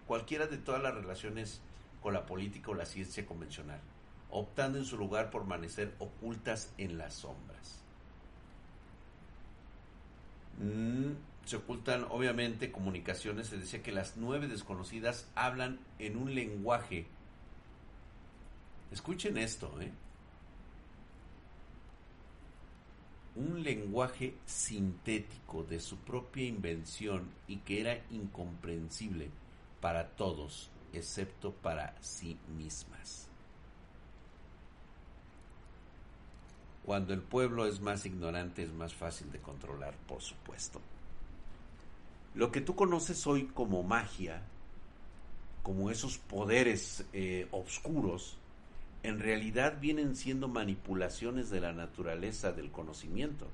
[0.07, 1.61] cualquiera de todas las relaciones
[2.03, 3.81] con la política o la ciencia convencional,
[4.31, 7.81] optando en su lugar por permanecer ocultas en las sombras.
[10.59, 11.13] Mm,
[11.45, 17.07] se ocultan obviamente comunicaciones, se decía que las nueve desconocidas hablan en un lenguaje.
[18.91, 19.91] Escuchen esto, ¿eh?
[23.37, 29.31] un lenguaje sintético de su propia invención y que era incomprensible
[29.81, 33.29] para todos, excepto para sí mismas.
[36.85, 40.81] Cuando el pueblo es más ignorante es más fácil de controlar, por supuesto.
[42.35, 44.43] Lo que tú conoces hoy como magia,
[45.63, 48.37] como esos poderes eh, oscuros,
[49.05, 53.47] en realidad vienen siendo manipulaciones de la naturaleza del conocimiento.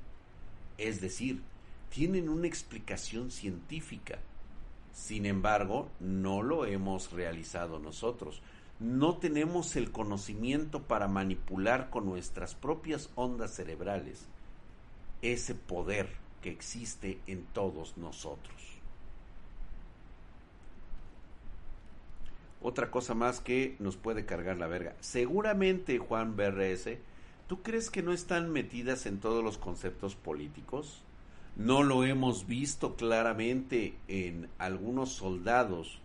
[0.79, 1.43] Es decir,
[1.91, 4.19] tienen una explicación científica.
[4.93, 8.41] Sin embargo, no lo hemos realizado nosotros.
[8.79, 14.27] No tenemos el conocimiento para manipular con nuestras propias ondas cerebrales
[15.23, 18.81] ese poder que existe en todos nosotros.
[22.63, 24.95] otra cosa más que nos puede cargar la verga.
[25.01, 26.99] Seguramente, Juan BRS,
[27.49, 31.03] ¿tú crees que no están metidas en todos los conceptos políticos?
[31.57, 36.01] ¿No lo hemos visto claramente en algunos soldados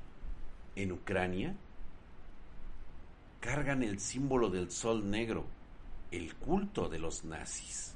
[0.75, 1.55] en Ucrania?
[3.41, 5.45] Cargan el símbolo del sol negro,
[6.11, 7.94] el culto de los nazis.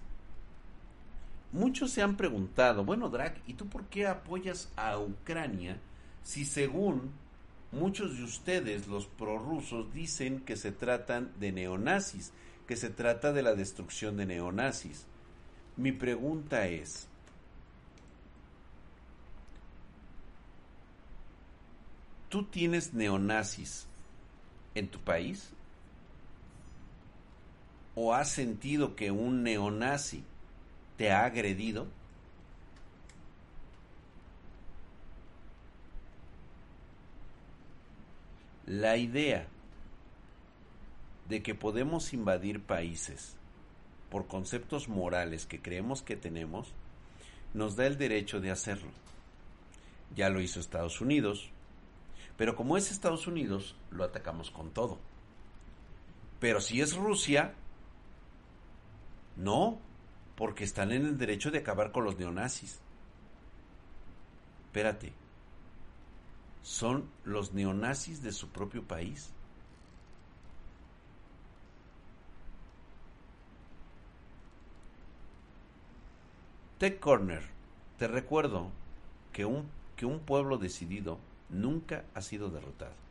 [1.51, 5.79] Muchos se han preguntado, bueno, Drag, ¿y tú por qué apoyas a Ucrania
[6.23, 7.11] si según
[7.71, 12.31] Muchos de ustedes, los prorrusos, dicen que se tratan de neonazis,
[12.67, 15.05] que se trata de la destrucción de neonazis.
[15.77, 17.07] Mi pregunta es,
[22.29, 23.85] ¿tú tienes neonazis
[24.73, 25.51] en tu país?
[27.93, 30.23] ¿O has sentido que un neonazi
[30.99, 31.87] te ha agredido?
[38.65, 39.47] La idea
[41.29, 43.37] de que podemos invadir países
[44.11, 46.73] por conceptos morales que creemos que tenemos,
[47.53, 48.91] nos da el derecho de hacerlo.
[50.17, 51.49] Ya lo hizo Estados Unidos,
[52.35, 54.97] pero como es Estados Unidos, lo atacamos con todo.
[56.41, 57.53] Pero si es Rusia,
[59.37, 59.79] no,
[60.39, 62.79] porque están en el derecho de acabar con los neonazis.
[64.67, 65.11] Espérate,
[66.63, 69.33] son los neonazis de su propio país.
[76.77, 77.43] Tech Corner,
[77.97, 78.71] te recuerdo
[79.33, 83.08] que un, que un pueblo decidido nunca ha sido derrotado.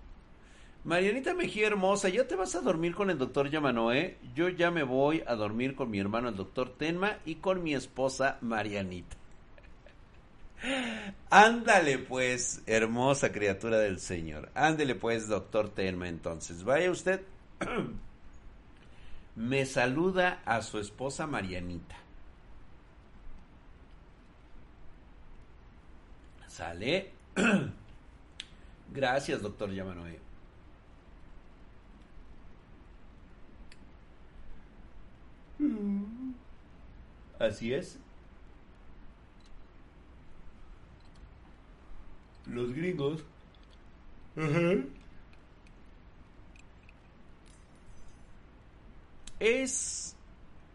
[0.89, 4.17] Marianita Mejía hermosa, ¿ya te vas a dormir con el doctor Yamanoe?
[4.35, 7.75] Yo ya me voy a dormir con mi hermano el doctor Tenma y con mi
[7.75, 9.15] esposa Marianita.
[11.31, 14.49] Ándale pues, hermosa criatura del Señor.
[14.55, 16.65] Ándale pues, doctor Tenma, entonces.
[16.65, 17.21] Vaya usted.
[19.37, 21.97] Me saluda a su esposa Marianita.
[26.47, 27.11] Sale.
[28.91, 30.28] Gracias, doctor Yamanoe.
[37.39, 37.99] Así es.
[42.49, 43.25] los gringos.
[49.41, 50.17] Es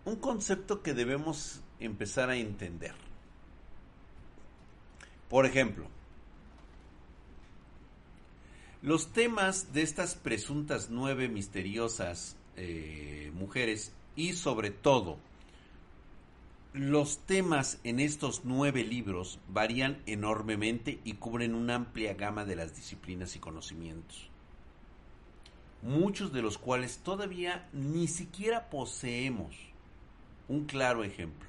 [0.06, 2.94] un concepto que debemos empezar a entender.
[5.30, 5.88] Por ejemplo,
[8.82, 15.18] los temas de estas presuntas nueve misteriosas eh, mujeres y sobre todo
[16.74, 22.76] los temas en estos nueve libros varían enormemente y cubren una amplia gama de las
[22.76, 24.28] disciplinas y conocimientos,
[25.84, 29.56] muchos de los cuales todavía ni siquiera poseemos
[30.48, 31.48] un claro ejemplo.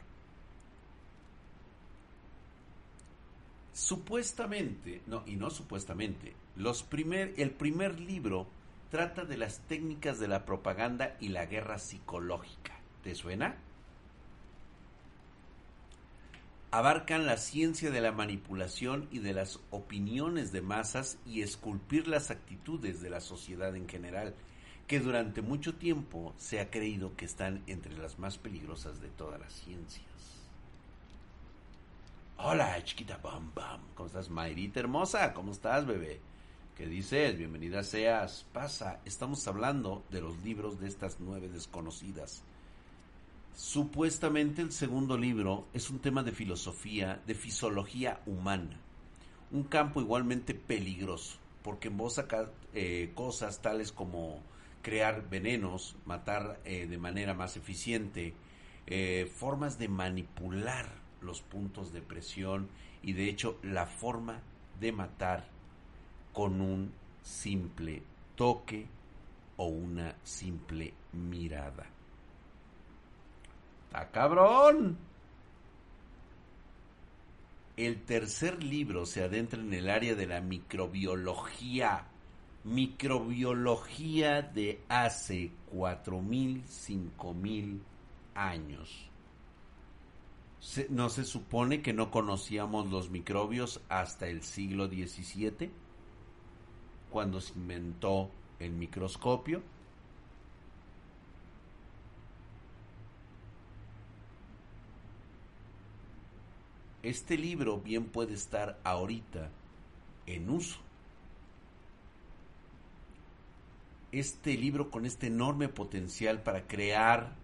[3.72, 8.46] Supuestamente, no, y no supuestamente, los primer, el primer libro
[8.94, 12.78] trata de las técnicas de la propaganda y la guerra psicológica.
[13.02, 13.56] ¿Te suena?
[16.70, 22.30] abarcan la ciencia de la manipulación y de las opiniones de masas y esculpir las
[22.30, 24.32] actitudes de la sociedad en general,
[24.86, 29.40] que durante mucho tiempo se ha creído que están entre las más peligrosas de todas
[29.40, 30.06] las ciencias.
[32.38, 33.80] Hola, chiquita bam bam.
[33.96, 35.32] ¿Cómo estás, Mayrita hermosa?
[35.32, 36.20] ¿Cómo estás, bebé?
[36.76, 37.38] ¿Qué dices?
[37.38, 38.46] Bienvenida seas.
[38.52, 42.42] Pasa, estamos hablando de los libros de estas nueve desconocidas.
[43.54, 48.76] Supuestamente el segundo libro es un tema de filosofía, de fisiología humana.
[49.52, 52.26] Un campo igualmente peligroso, porque emboza
[52.72, 54.42] eh, cosas tales como
[54.82, 58.34] crear venenos, matar eh, de manera más eficiente,
[58.88, 60.88] eh, formas de manipular
[61.20, 62.68] los puntos de presión
[63.00, 64.42] y de hecho la forma
[64.80, 65.53] de matar
[66.34, 68.02] con un simple
[68.36, 68.86] toque
[69.56, 71.86] o una simple mirada.
[73.86, 74.98] ¡Está cabrón!
[77.78, 82.08] El tercer libro se adentra en el área de la microbiología
[82.64, 87.80] microbiología de hace 4.000, 5.000
[88.34, 89.10] años.
[90.88, 95.70] ¿No se supone que no conocíamos los microbios hasta el siglo XVII?
[97.14, 99.62] Cuando se inventó el microscopio.
[107.04, 109.48] Este libro bien puede estar ahorita
[110.26, 110.80] en uso.
[114.10, 117.34] este libro con este enorme potencial para crear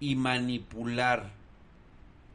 [0.00, 1.30] y manipular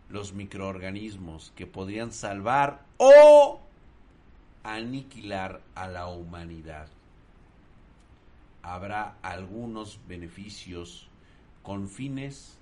[0.09, 3.60] los microorganismos que podrían salvar o
[4.63, 6.87] aniquilar a la humanidad.
[8.61, 11.09] Habrá algunos beneficios
[11.63, 12.57] con fines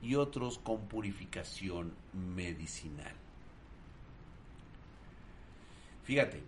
[0.00, 3.14] y otros con purificación medicinal.
[6.04, 6.42] Fíjate,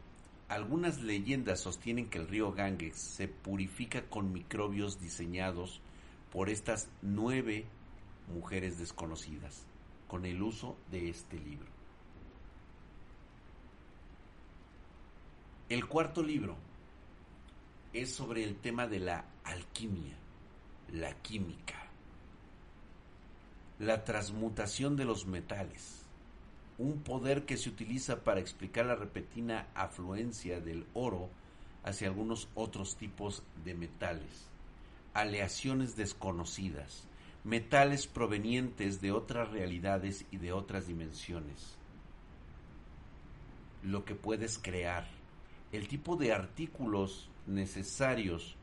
[0.48, 5.80] algunas leyendas sostienen que el río Ganges se purifica con microbios diseñados
[6.32, 7.66] por estas nueve
[8.34, 9.66] mujeres desconocidas
[10.08, 11.73] con el uso de este libro.
[15.74, 16.56] El cuarto libro
[17.92, 20.14] es sobre el tema de la alquimia,
[20.92, 21.88] la química,
[23.80, 26.06] la transmutación de los metales
[26.78, 31.28] un poder que se utiliza para explicar la repentina afluencia del oro
[31.82, 34.46] hacia algunos otros tipos de metales,
[35.12, 37.08] aleaciones desconocidas,
[37.42, 41.76] metales provenientes de otras realidades y de otras dimensiones.
[43.82, 45.23] Lo que puedes crear,
[45.76, 48.54] el tipo de artículos necesarios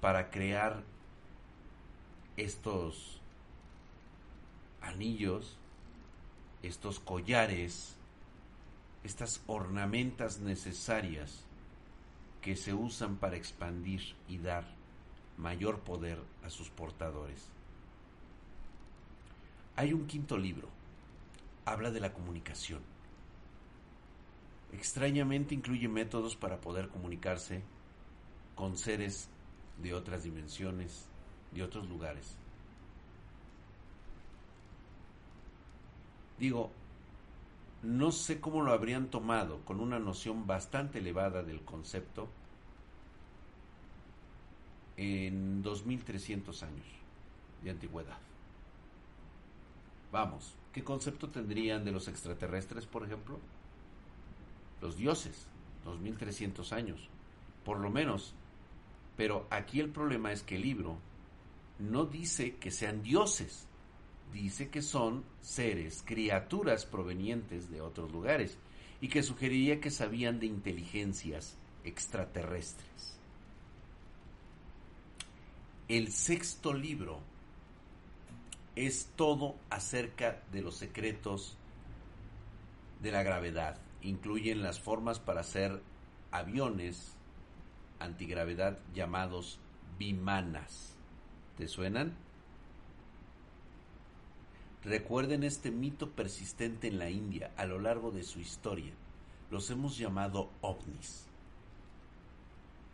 [0.00, 0.82] para crear
[2.36, 3.20] estos
[4.80, 5.58] anillos,
[6.62, 7.94] estos collares,
[9.04, 11.44] estas ornamentas necesarias
[12.40, 14.64] que se usan para expandir y dar
[15.36, 17.48] mayor poder a sus portadores.
[19.76, 20.68] Hay un quinto libro,
[21.66, 22.91] habla de la comunicación.
[24.72, 27.62] Extrañamente incluye métodos para poder comunicarse
[28.54, 29.28] con seres
[29.82, 31.06] de otras dimensiones,
[31.52, 32.36] de otros lugares.
[36.38, 36.70] Digo,
[37.82, 42.28] no sé cómo lo habrían tomado con una noción bastante elevada del concepto
[44.96, 46.86] en 2300 años
[47.62, 48.18] de antigüedad.
[50.10, 53.38] Vamos, ¿qué concepto tendrían de los extraterrestres, por ejemplo?
[54.82, 55.46] Los dioses,
[55.84, 57.08] 2300 años,
[57.64, 58.34] por lo menos.
[59.16, 60.98] Pero aquí el problema es que el libro
[61.78, 63.66] no dice que sean dioses,
[64.32, 68.58] dice que son seres, criaturas provenientes de otros lugares
[69.00, 73.18] y que sugeriría que sabían de inteligencias extraterrestres.
[75.88, 77.20] El sexto libro
[78.76, 81.56] es todo acerca de los secretos
[83.02, 83.76] de la gravedad.
[84.02, 85.80] Incluyen las formas para hacer
[86.30, 87.16] aviones
[88.00, 89.58] antigravedad llamados
[89.98, 90.96] bimanas.
[91.56, 92.16] ¿Te suenan?
[94.84, 98.92] Recuerden este mito persistente en la India a lo largo de su historia.
[99.50, 101.26] Los hemos llamado ovnis.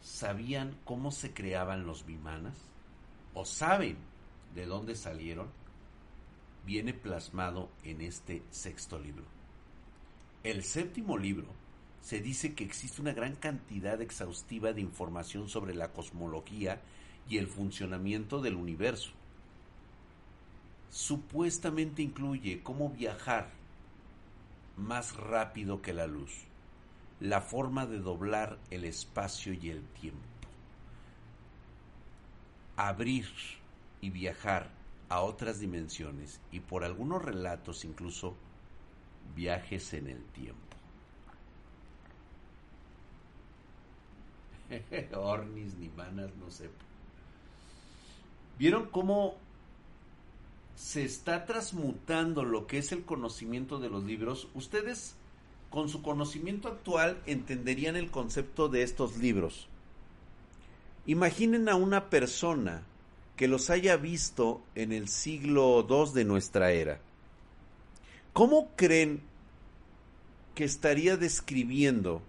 [0.02, 2.58] ¿Sabían cómo se creaban los vimanas?
[3.32, 3.96] ¿O saben
[4.54, 5.48] de dónde salieron?
[6.66, 9.37] Viene plasmado en este sexto libro.
[10.44, 11.48] El séptimo libro
[12.00, 16.80] se dice que existe una gran cantidad exhaustiva de información sobre la cosmología
[17.28, 19.10] y el funcionamiento del universo.
[20.90, 23.50] Supuestamente incluye cómo viajar
[24.76, 26.44] más rápido que la luz,
[27.18, 30.22] la forma de doblar el espacio y el tiempo,
[32.76, 33.26] abrir
[34.00, 34.70] y viajar
[35.08, 38.36] a otras dimensiones y por algunos relatos incluso
[39.34, 40.68] viajes en el tiempo.
[45.16, 46.68] Ornis ni manas, no sé.
[48.58, 49.36] ¿Vieron cómo
[50.74, 54.48] se está transmutando lo que es el conocimiento de los libros?
[54.54, 55.14] Ustedes,
[55.70, 59.68] con su conocimiento actual, entenderían el concepto de estos libros.
[61.06, 62.82] Imaginen a una persona
[63.36, 67.00] que los haya visto en el siglo II de nuestra era.
[68.38, 69.20] ¿Cómo creen
[70.54, 72.22] que estaría describiendo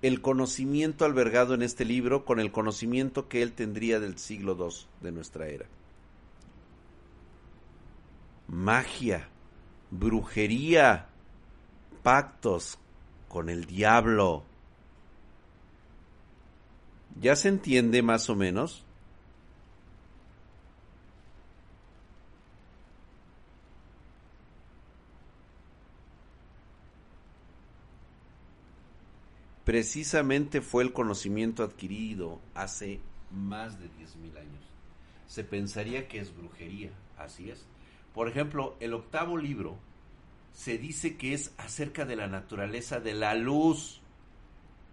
[0.00, 4.86] el conocimiento albergado en este libro con el conocimiento que él tendría del siglo II
[5.02, 5.66] de nuestra era.
[8.48, 9.28] Magia,
[9.90, 11.08] brujería,
[12.02, 12.78] pactos
[13.28, 14.42] con el diablo.
[17.20, 18.85] ¿Ya se entiende más o menos?
[29.66, 33.00] Precisamente fue el conocimiento adquirido hace
[33.32, 34.64] más de 10.000 años.
[35.26, 37.66] Se pensaría que es brujería, así es.
[38.14, 39.76] Por ejemplo, el octavo libro
[40.52, 44.00] se dice que es acerca de la naturaleza de la luz,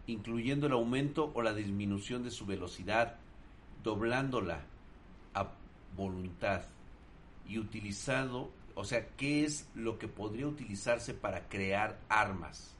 [0.08, 3.18] incluyendo el aumento o la disminución de su velocidad,
[3.84, 4.66] doblándola
[5.36, 5.52] a
[5.96, 6.64] voluntad
[7.48, 12.74] y utilizado, o sea, qué es lo que podría utilizarse para crear armas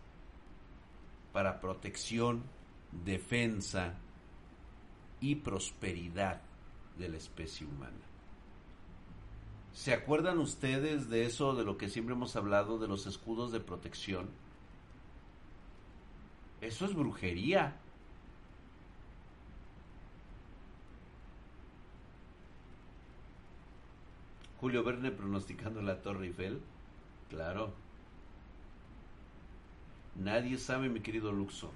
[1.34, 2.44] para protección,
[3.04, 3.96] defensa
[5.20, 6.42] y prosperidad
[6.98, 7.98] de la especie humana.
[9.74, 13.60] ¿Se acuerdan ustedes de eso, de lo que siempre hemos hablado, de los escudos de
[13.60, 14.30] protección?
[16.62, 17.76] Eso es brujería.
[24.62, 26.62] Julio Verne pronosticando la Torre Eiffel.
[27.30, 27.83] Claro.
[30.16, 31.72] Nadie sabe, mi querido Luxor.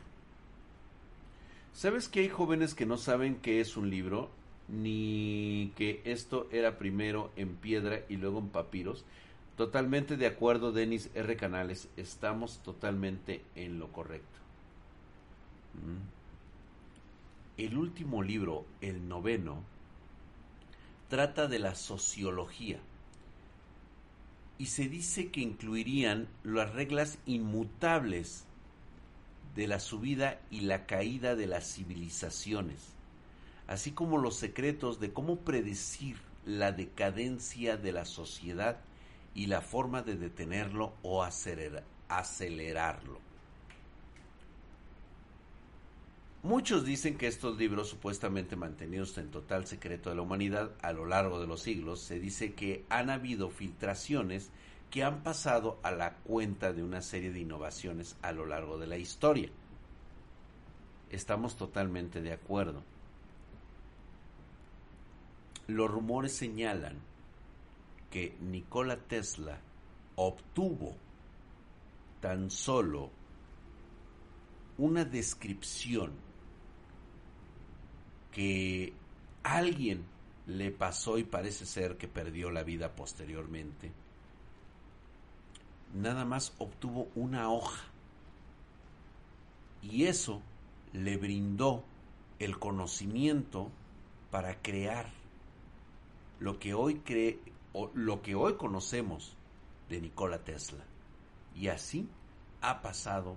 [1.73, 4.29] ¿Sabes que hay jóvenes que no saben qué es un libro?
[4.67, 9.05] Ni que esto era primero en piedra y luego en papiros.
[9.55, 11.35] Totalmente de acuerdo, Denis R.
[11.35, 11.89] Canales.
[11.97, 14.39] Estamos totalmente en lo correcto.
[15.73, 16.17] Mm.
[17.61, 19.63] El último libro, el noveno,
[21.09, 22.79] trata de la sociología
[24.59, 28.45] y se dice que incluirían las reglas inmutables
[29.55, 32.93] de la subida y la caída de las civilizaciones,
[33.67, 38.77] así como los secretos de cómo predecir la decadencia de la sociedad
[39.35, 43.26] y la forma de detenerlo o acelerarlo.
[46.47, 51.05] Muchos dicen que estos libros, supuestamente mantenidos en total secreto de la humanidad a lo
[51.05, 54.49] largo de los siglos, se dice que han habido filtraciones
[54.89, 58.87] que han pasado a la cuenta de una serie de innovaciones a lo largo de
[58.87, 59.49] la historia.
[61.09, 62.81] Estamos totalmente de acuerdo.
[65.67, 66.95] Los rumores señalan
[68.09, 69.59] que Nikola Tesla
[70.15, 70.95] obtuvo
[72.21, 73.11] tan solo
[74.77, 76.25] una descripción
[78.37, 78.93] que
[79.41, 80.05] alguien
[80.45, 83.91] le pasó y parece ser que perdió la vida posteriormente,
[85.95, 87.83] nada más obtuvo una hoja.
[89.81, 90.43] Y eso
[90.93, 91.83] le brindó
[92.37, 93.71] el conocimiento
[94.29, 95.09] para crear
[96.39, 97.39] lo que hoy cree
[97.73, 99.35] o lo que hoy conocemos
[99.89, 100.83] de Nikola Tesla.
[101.55, 102.07] Y así
[102.61, 103.35] ha pasado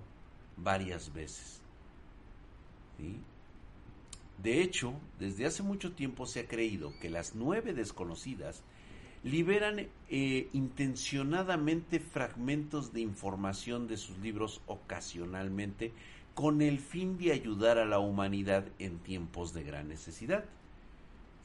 [0.57, 1.59] varias veces.
[2.99, 3.19] ¿Sí?
[4.37, 8.63] De hecho, desde hace mucho tiempo se ha creído que las nueve desconocidas
[9.23, 15.93] liberan eh, intencionadamente fragmentos de información de sus libros ocasionalmente
[16.33, 20.45] con el fin de ayudar a la humanidad en tiempos de gran necesidad.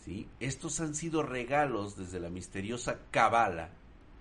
[0.04, 0.28] ¿Sí?
[0.40, 3.70] Estos han sido regalos desde la misteriosa Cabala,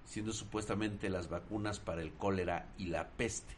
[0.03, 3.53] siendo supuestamente las vacunas para el cólera y la peste.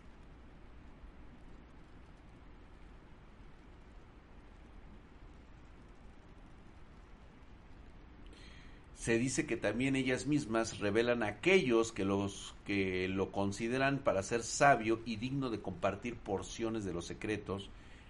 [9.07, 14.21] Se dice que también ellas mismas revelan a aquellos que, los, que lo consideran para
[14.21, 17.69] ser sabio y digno de compartir porciones de los secretos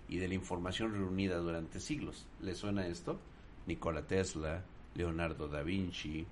[0.09, 2.25] y de la información reunida durante siglos.
[2.41, 3.19] ¿Le suena esto?
[3.67, 4.63] Nikola Tesla,
[4.95, 6.25] Leonardo da Vinci,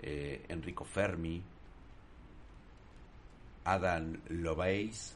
[0.00, 1.40] eh, Enrico Fermi,
[3.62, 5.14] Adam Lovelace.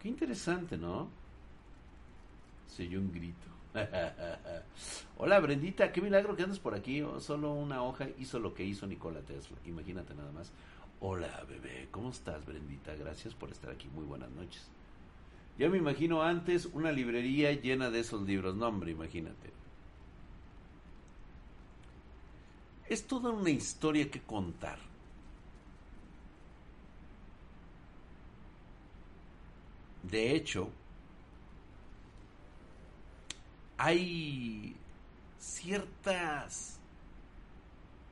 [0.00, 1.10] Qué interesante, ¿no?
[2.66, 3.48] Se oyó un grito.
[5.24, 7.00] Hola Brendita, qué milagro que andas por aquí.
[7.20, 9.56] Solo una hoja hizo lo que hizo Nikola Tesla.
[9.66, 10.50] Imagínate nada más.
[10.98, 11.86] Hola, bebé.
[11.92, 12.96] ¿Cómo estás, Brendita?
[12.96, 13.86] Gracias por estar aquí.
[13.94, 14.68] Muy buenas noches.
[15.56, 18.56] Ya me imagino antes una librería llena de esos libros.
[18.56, 19.52] No, hombre, imagínate.
[22.88, 24.80] Es toda una historia que contar.
[30.02, 30.68] De hecho,
[33.78, 34.74] hay
[35.42, 36.78] ciertas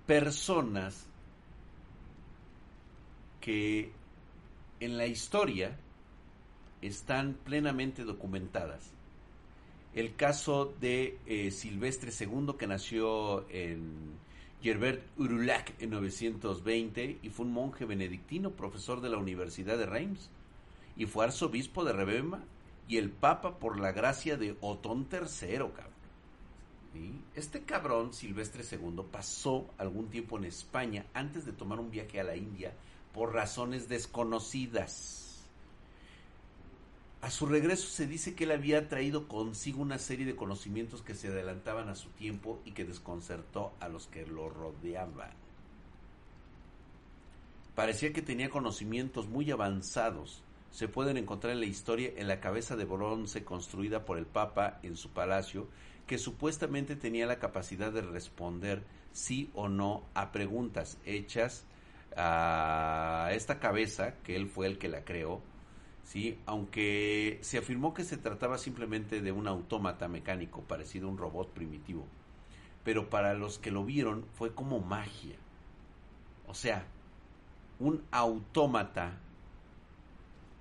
[0.04, 1.06] personas
[3.40, 3.92] que
[4.80, 5.76] en la historia
[6.82, 8.90] están plenamente documentadas.
[9.94, 14.18] El caso de eh, Silvestre II, que nació en
[14.60, 20.30] Gerbert Urulac en 920 y fue un monje benedictino, profesor de la Universidad de Reims,
[20.96, 22.42] y fue arzobispo de Rebema
[22.88, 25.89] y el papa por la gracia de Otón III, cabrón.
[27.34, 32.24] Este cabrón, Silvestre II, pasó algún tiempo en España antes de tomar un viaje a
[32.24, 32.72] la India
[33.14, 35.46] por razones desconocidas.
[37.22, 41.14] A su regreso se dice que él había traído consigo una serie de conocimientos que
[41.14, 45.30] se adelantaban a su tiempo y que desconcertó a los que lo rodeaban.
[47.74, 50.42] Parecía que tenía conocimientos muy avanzados.
[50.70, 54.80] Se pueden encontrar en la historia en la cabeza de bronce construida por el Papa
[54.82, 55.68] en su palacio,
[56.10, 58.82] que supuestamente tenía la capacidad de responder
[59.12, 61.64] sí o no a preguntas hechas
[62.16, 65.40] a esta cabeza, que él fue el que la creó,
[66.02, 66.36] ¿sí?
[66.46, 71.50] aunque se afirmó que se trataba simplemente de un autómata mecánico parecido a un robot
[71.52, 72.04] primitivo.
[72.82, 75.36] Pero para los que lo vieron fue como magia.
[76.48, 76.86] O sea,
[77.78, 79.16] un autómata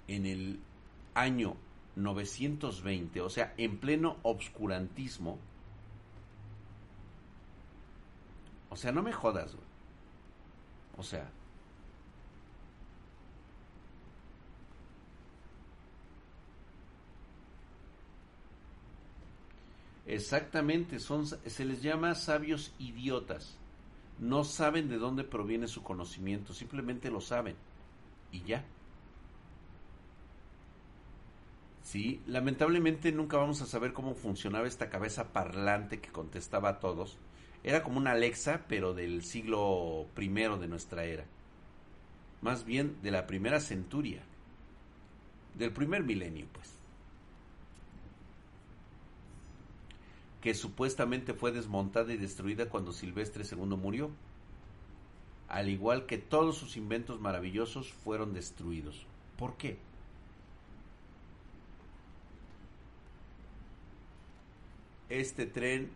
[0.08, 0.60] en el
[1.16, 1.56] año
[2.04, 5.38] 920, o sea, en pleno obscurantismo.
[8.70, 9.68] O sea, no me jodas, güey.
[10.98, 11.30] O sea,
[20.10, 23.56] Exactamente, son, se les llama sabios idiotas.
[24.18, 27.56] No saben de dónde proviene su conocimiento, simplemente lo saben.
[28.32, 28.66] Y ya.
[31.90, 37.18] Sí, lamentablemente nunca vamos a saber cómo funcionaba esta cabeza parlante que contestaba a todos.
[37.64, 41.26] Era como una Alexa, pero del siglo primero de nuestra era.
[42.44, 44.22] Más bien de la primera centuria.
[45.56, 46.78] Del primer milenio, pues.
[50.42, 54.12] que supuestamente fue desmontada y destruida cuando Silvestre II murió.
[55.48, 59.08] Al igual que todos sus inventos maravillosos fueron destruidos.
[59.38, 59.80] ¿Por qué?
[65.10, 65.90] Este tren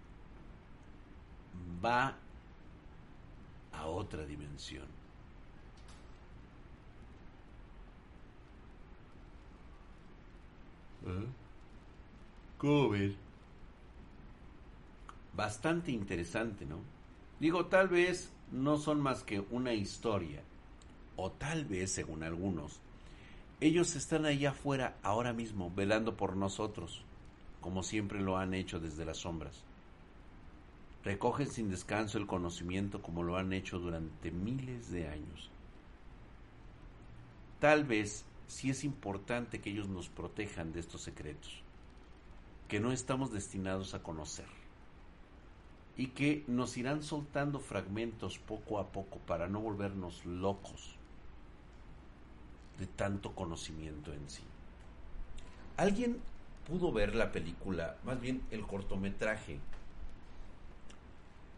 [1.84, 2.18] va
[3.72, 4.88] a otra dimensión.
[12.58, 13.14] ¿Cómo ves?
[15.36, 16.80] bastante interesante, ¿no?
[17.40, 20.42] Digo, tal vez no son más que una historia,
[21.16, 22.80] o tal vez, según algunos,
[23.60, 27.04] ellos están allá afuera ahora mismo, velando por nosotros,
[27.64, 29.64] como siempre lo han hecho desde las sombras.
[31.06, 35.50] Recogen sin descanso el conocimiento como lo han hecho durante miles de años.
[37.62, 41.62] Tal vez sí es importante que ellos nos protejan de estos secretos,
[42.68, 44.48] que no estamos destinados a conocer
[45.96, 50.96] y que nos irán soltando fragmentos poco a poco para no volvernos locos
[52.78, 54.44] de tanto conocimiento en sí.
[55.78, 56.20] ¿Alguien
[56.68, 59.60] pudo ver la película, más bien el cortometraje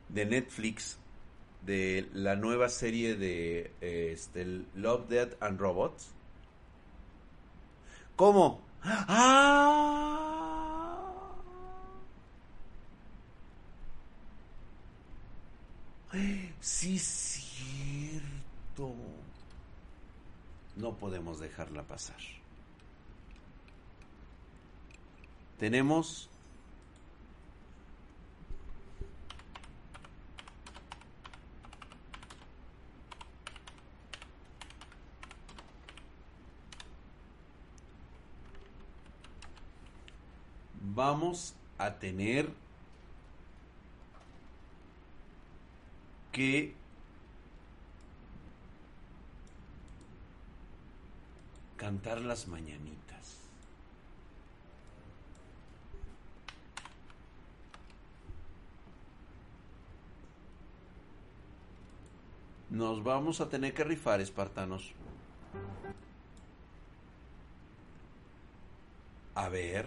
[0.10, 0.98] de Netflix
[1.66, 6.12] de la nueva serie de este, Love, Death and Robots?
[8.16, 8.62] ¿Cómo?
[8.84, 10.16] ¡Ah!
[16.62, 18.94] Sí, cierto.
[20.76, 22.18] No podemos dejarla pasar.
[25.58, 26.30] Tenemos
[40.96, 42.50] vamos a tener
[46.32, 46.74] que
[51.76, 53.45] cantar las mañanitas.
[62.76, 64.92] Nos vamos a tener que rifar, espartanos.
[69.34, 69.86] A ver.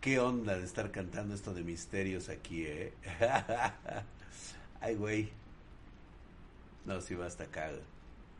[0.00, 2.92] ¿Qué onda de estar cantando esto de misterios aquí, eh?
[4.82, 5.28] Ay, güey.
[6.84, 7.70] No, si va hasta acá.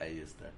[0.01, 0.51] Ahí está.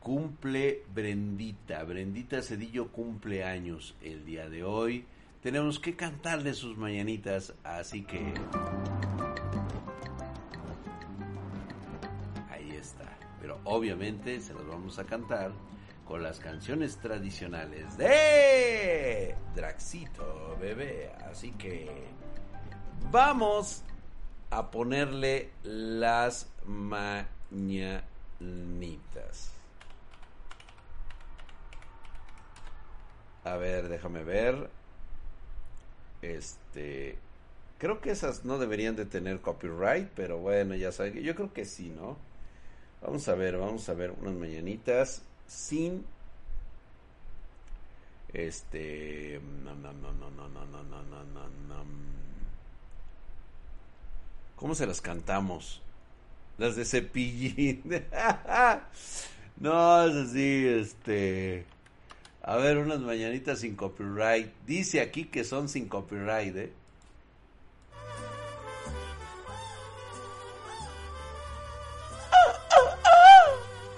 [0.00, 1.84] Cumple Brendita.
[1.84, 5.06] Brendita Cedillo cumple años el día de hoy.
[5.40, 8.34] Tenemos que cantarle sus mañanitas, así que...
[12.50, 13.16] Ahí está.
[13.40, 15.52] Pero obviamente se las vamos a cantar
[16.04, 21.12] con las canciones tradicionales de Draxito Bebé.
[21.30, 21.88] Así que
[23.12, 23.84] vamos
[24.50, 28.02] a ponerle las mañanitas.
[33.44, 34.70] A ver, déjame ver.
[36.22, 37.18] Este,
[37.78, 41.64] creo que esas no deberían de tener copyright, pero bueno, ya saben, yo creo que
[41.64, 42.16] sí, ¿no?
[43.02, 46.04] Vamos a ver, vamos a ver unas mañanitas sin
[48.32, 49.40] este
[54.56, 55.80] ¿Cómo se las cantamos?
[56.58, 57.82] Las de cepillín.
[59.60, 61.66] no, es así, este
[62.46, 64.52] a ver, unas mañanitas sin copyright.
[64.64, 66.72] Dice aquí que son sin copyright, ¿eh?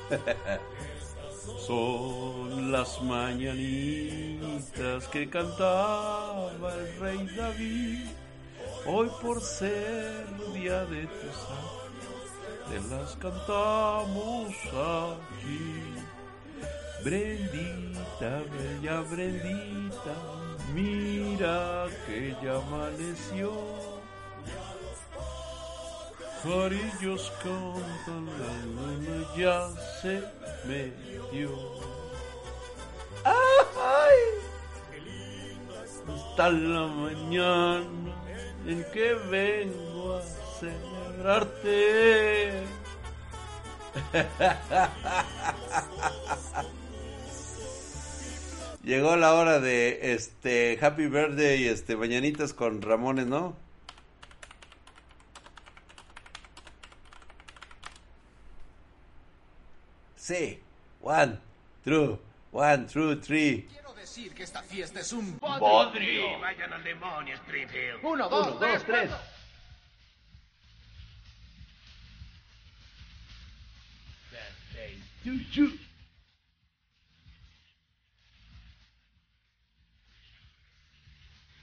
[1.66, 8.06] Son las mañanitas que cantaba el rey David.
[8.90, 10.24] Hoy por ser
[10.54, 11.28] día de tu
[12.70, 15.94] te las cantamos aquí.
[17.04, 20.14] Brendita, bella Brendita,
[20.72, 23.52] mira que ya amaneció.
[26.42, 29.68] Farillos cantan, la luna ya
[30.00, 30.22] se
[30.66, 31.50] metió.
[33.22, 34.18] ¡Ay!
[36.08, 38.27] Hasta la mañana
[38.68, 40.22] en que vengo a
[40.60, 42.52] celebrarte.
[48.84, 53.56] Llegó la hora de este Happy Birthday y este mañanitas con Ramones, ¿no?
[60.16, 60.60] Sí.
[61.00, 61.38] One,
[61.84, 62.18] two,
[62.52, 63.66] one, two, three.
[64.08, 66.40] Decir que esta fiesta es un bodrio.
[66.40, 68.02] Vayan al demonio, Springfield.
[68.02, 69.10] Uno, dos, Uno, tres, dos, tres.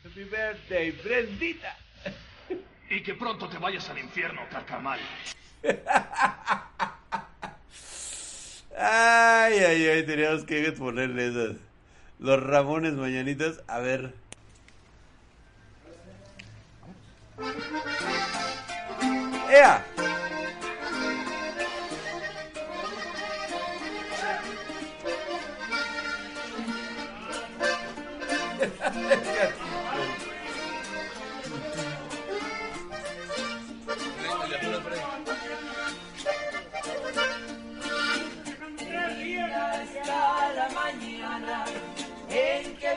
[0.05, 1.75] Happy birthday, Brendita.
[2.91, 4.99] Y que pronto te vayas al infierno, carcamal.
[8.77, 11.64] Ay, ay, ay, teníamos que ponerle esas.
[12.19, 13.61] Los Ramones Mañanitas.
[13.67, 14.13] A ver.
[19.49, 19.85] ¡Ea!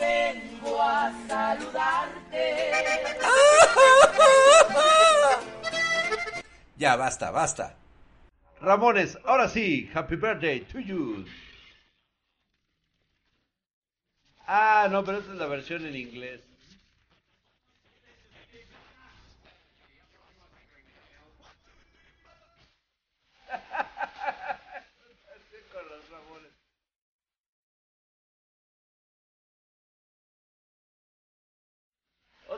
[0.01, 2.73] vengo a saludarte.
[6.79, 7.75] Ya, basta, basta.
[8.61, 11.25] Ramones, ahora sí, happy birthday to you.
[14.47, 16.41] Ah, no, pero esta es la versión en inglés.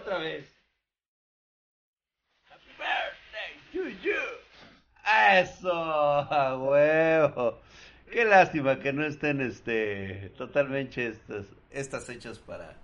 [0.01, 0.46] Otra vez.
[2.48, 4.14] Happy birthday to you.
[5.05, 7.59] Eso, a huevo.
[8.11, 12.76] Qué lástima que no estén este totalmente estas estas hechas para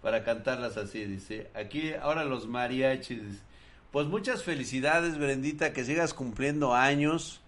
[0.00, 1.50] para cantarlas así, dice.
[1.54, 3.42] Aquí ahora los mariachis.
[3.90, 7.42] Pues muchas felicidades, Brendita, que sigas cumpliendo años.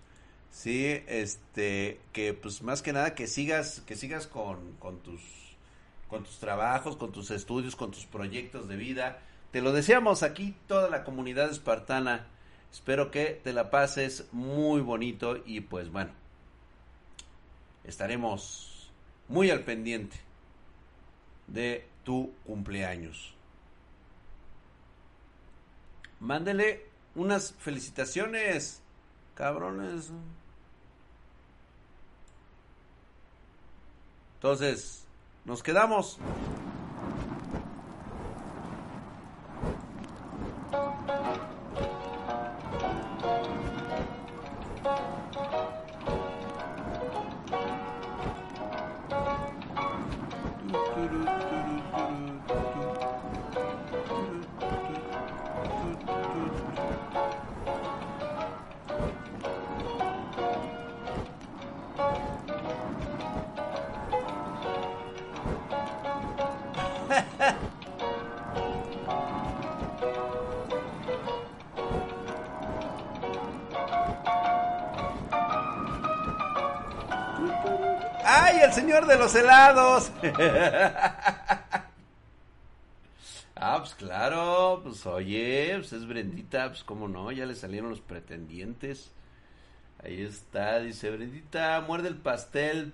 [0.50, 5.45] Sí, este que pues más que nada que sigas que sigas con con tus
[6.08, 9.18] con tus trabajos, con tus estudios, con tus proyectos de vida.
[9.50, 12.26] Te lo deseamos aquí toda la comunidad espartana
[12.76, 16.10] Espero que te la pases muy bonito y pues bueno,
[17.84, 18.90] estaremos
[19.28, 20.18] muy al pendiente
[21.46, 23.34] de tu cumpleaños.
[26.20, 26.84] Mándele
[27.14, 28.82] unas felicitaciones,
[29.34, 30.10] cabrones.
[34.34, 35.05] Entonces,
[35.46, 36.18] nos quedamos.
[78.66, 80.10] El señor de los helados!
[83.54, 88.00] ah, pues claro, pues oye, pues es Brendita, pues cómo no, ya le salieron los
[88.00, 89.12] pretendientes.
[90.02, 92.92] Ahí está, dice Brendita, muerde el pastel,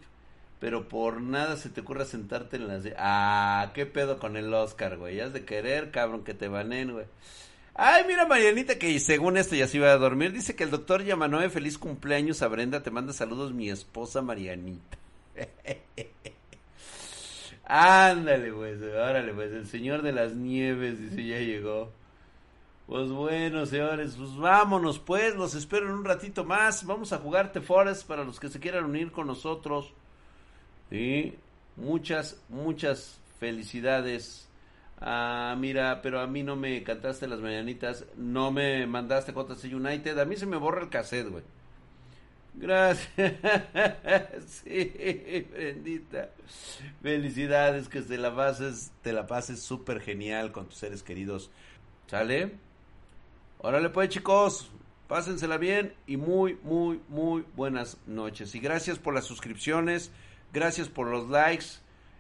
[0.61, 2.85] pero por nada se te ocurra sentarte en las...
[2.99, 7.07] Ah, qué pedo con el Oscar, güey, has de querer, cabrón, que te banen, güey.
[7.75, 10.33] Ay, mira Marianita que según esto ya se iba a dormir.
[10.33, 12.83] Dice que el doctor Yamanoe, feliz cumpleaños a Brenda.
[12.83, 14.99] Te manda saludos mi esposa Marianita.
[17.65, 21.91] Ándale, pues, órale, pues, el señor de las nieves, dice, ya llegó.
[22.87, 26.85] Pues bueno, señores, pues vámonos, pues, los espero en un ratito más.
[26.85, 29.93] Vamos a jugar The Forest para los que se quieran unir con nosotros.
[30.91, 31.39] Sí,
[31.77, 34.49] muchas, muchas felicidades.
[35.01, 40.19] Ah, mira, pero a mí no me cantaste las mañanitas, no me mandaste Contas United.
[40.19, 41.43] A mí se me borra el cassette, güey.
[42.55, 43.09] Gracias.
[44.65, 46.31] sí, bendita.
[47.03, 51.51] Felicidades, que te la pases, te la pases súper genial con tus seres queridos.
[52.07, 52.53] ¿Sale?
[53.59, 54.71] Órale pues chicos,
[55.09, 58.55] pásensela bien y muy, muy, muy buenas noches.
[58.55, 60.11] Y gracias por las suscripciones,
[60.53, 61.67] gracias por los likes,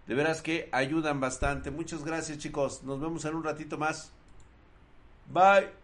[0.06, 1.70] de veras que ayudan bastante.
[1.70, 4.12] Muchas gracias chicos, nos vemos en un ratito más.
[5.28, 5.81] Bye.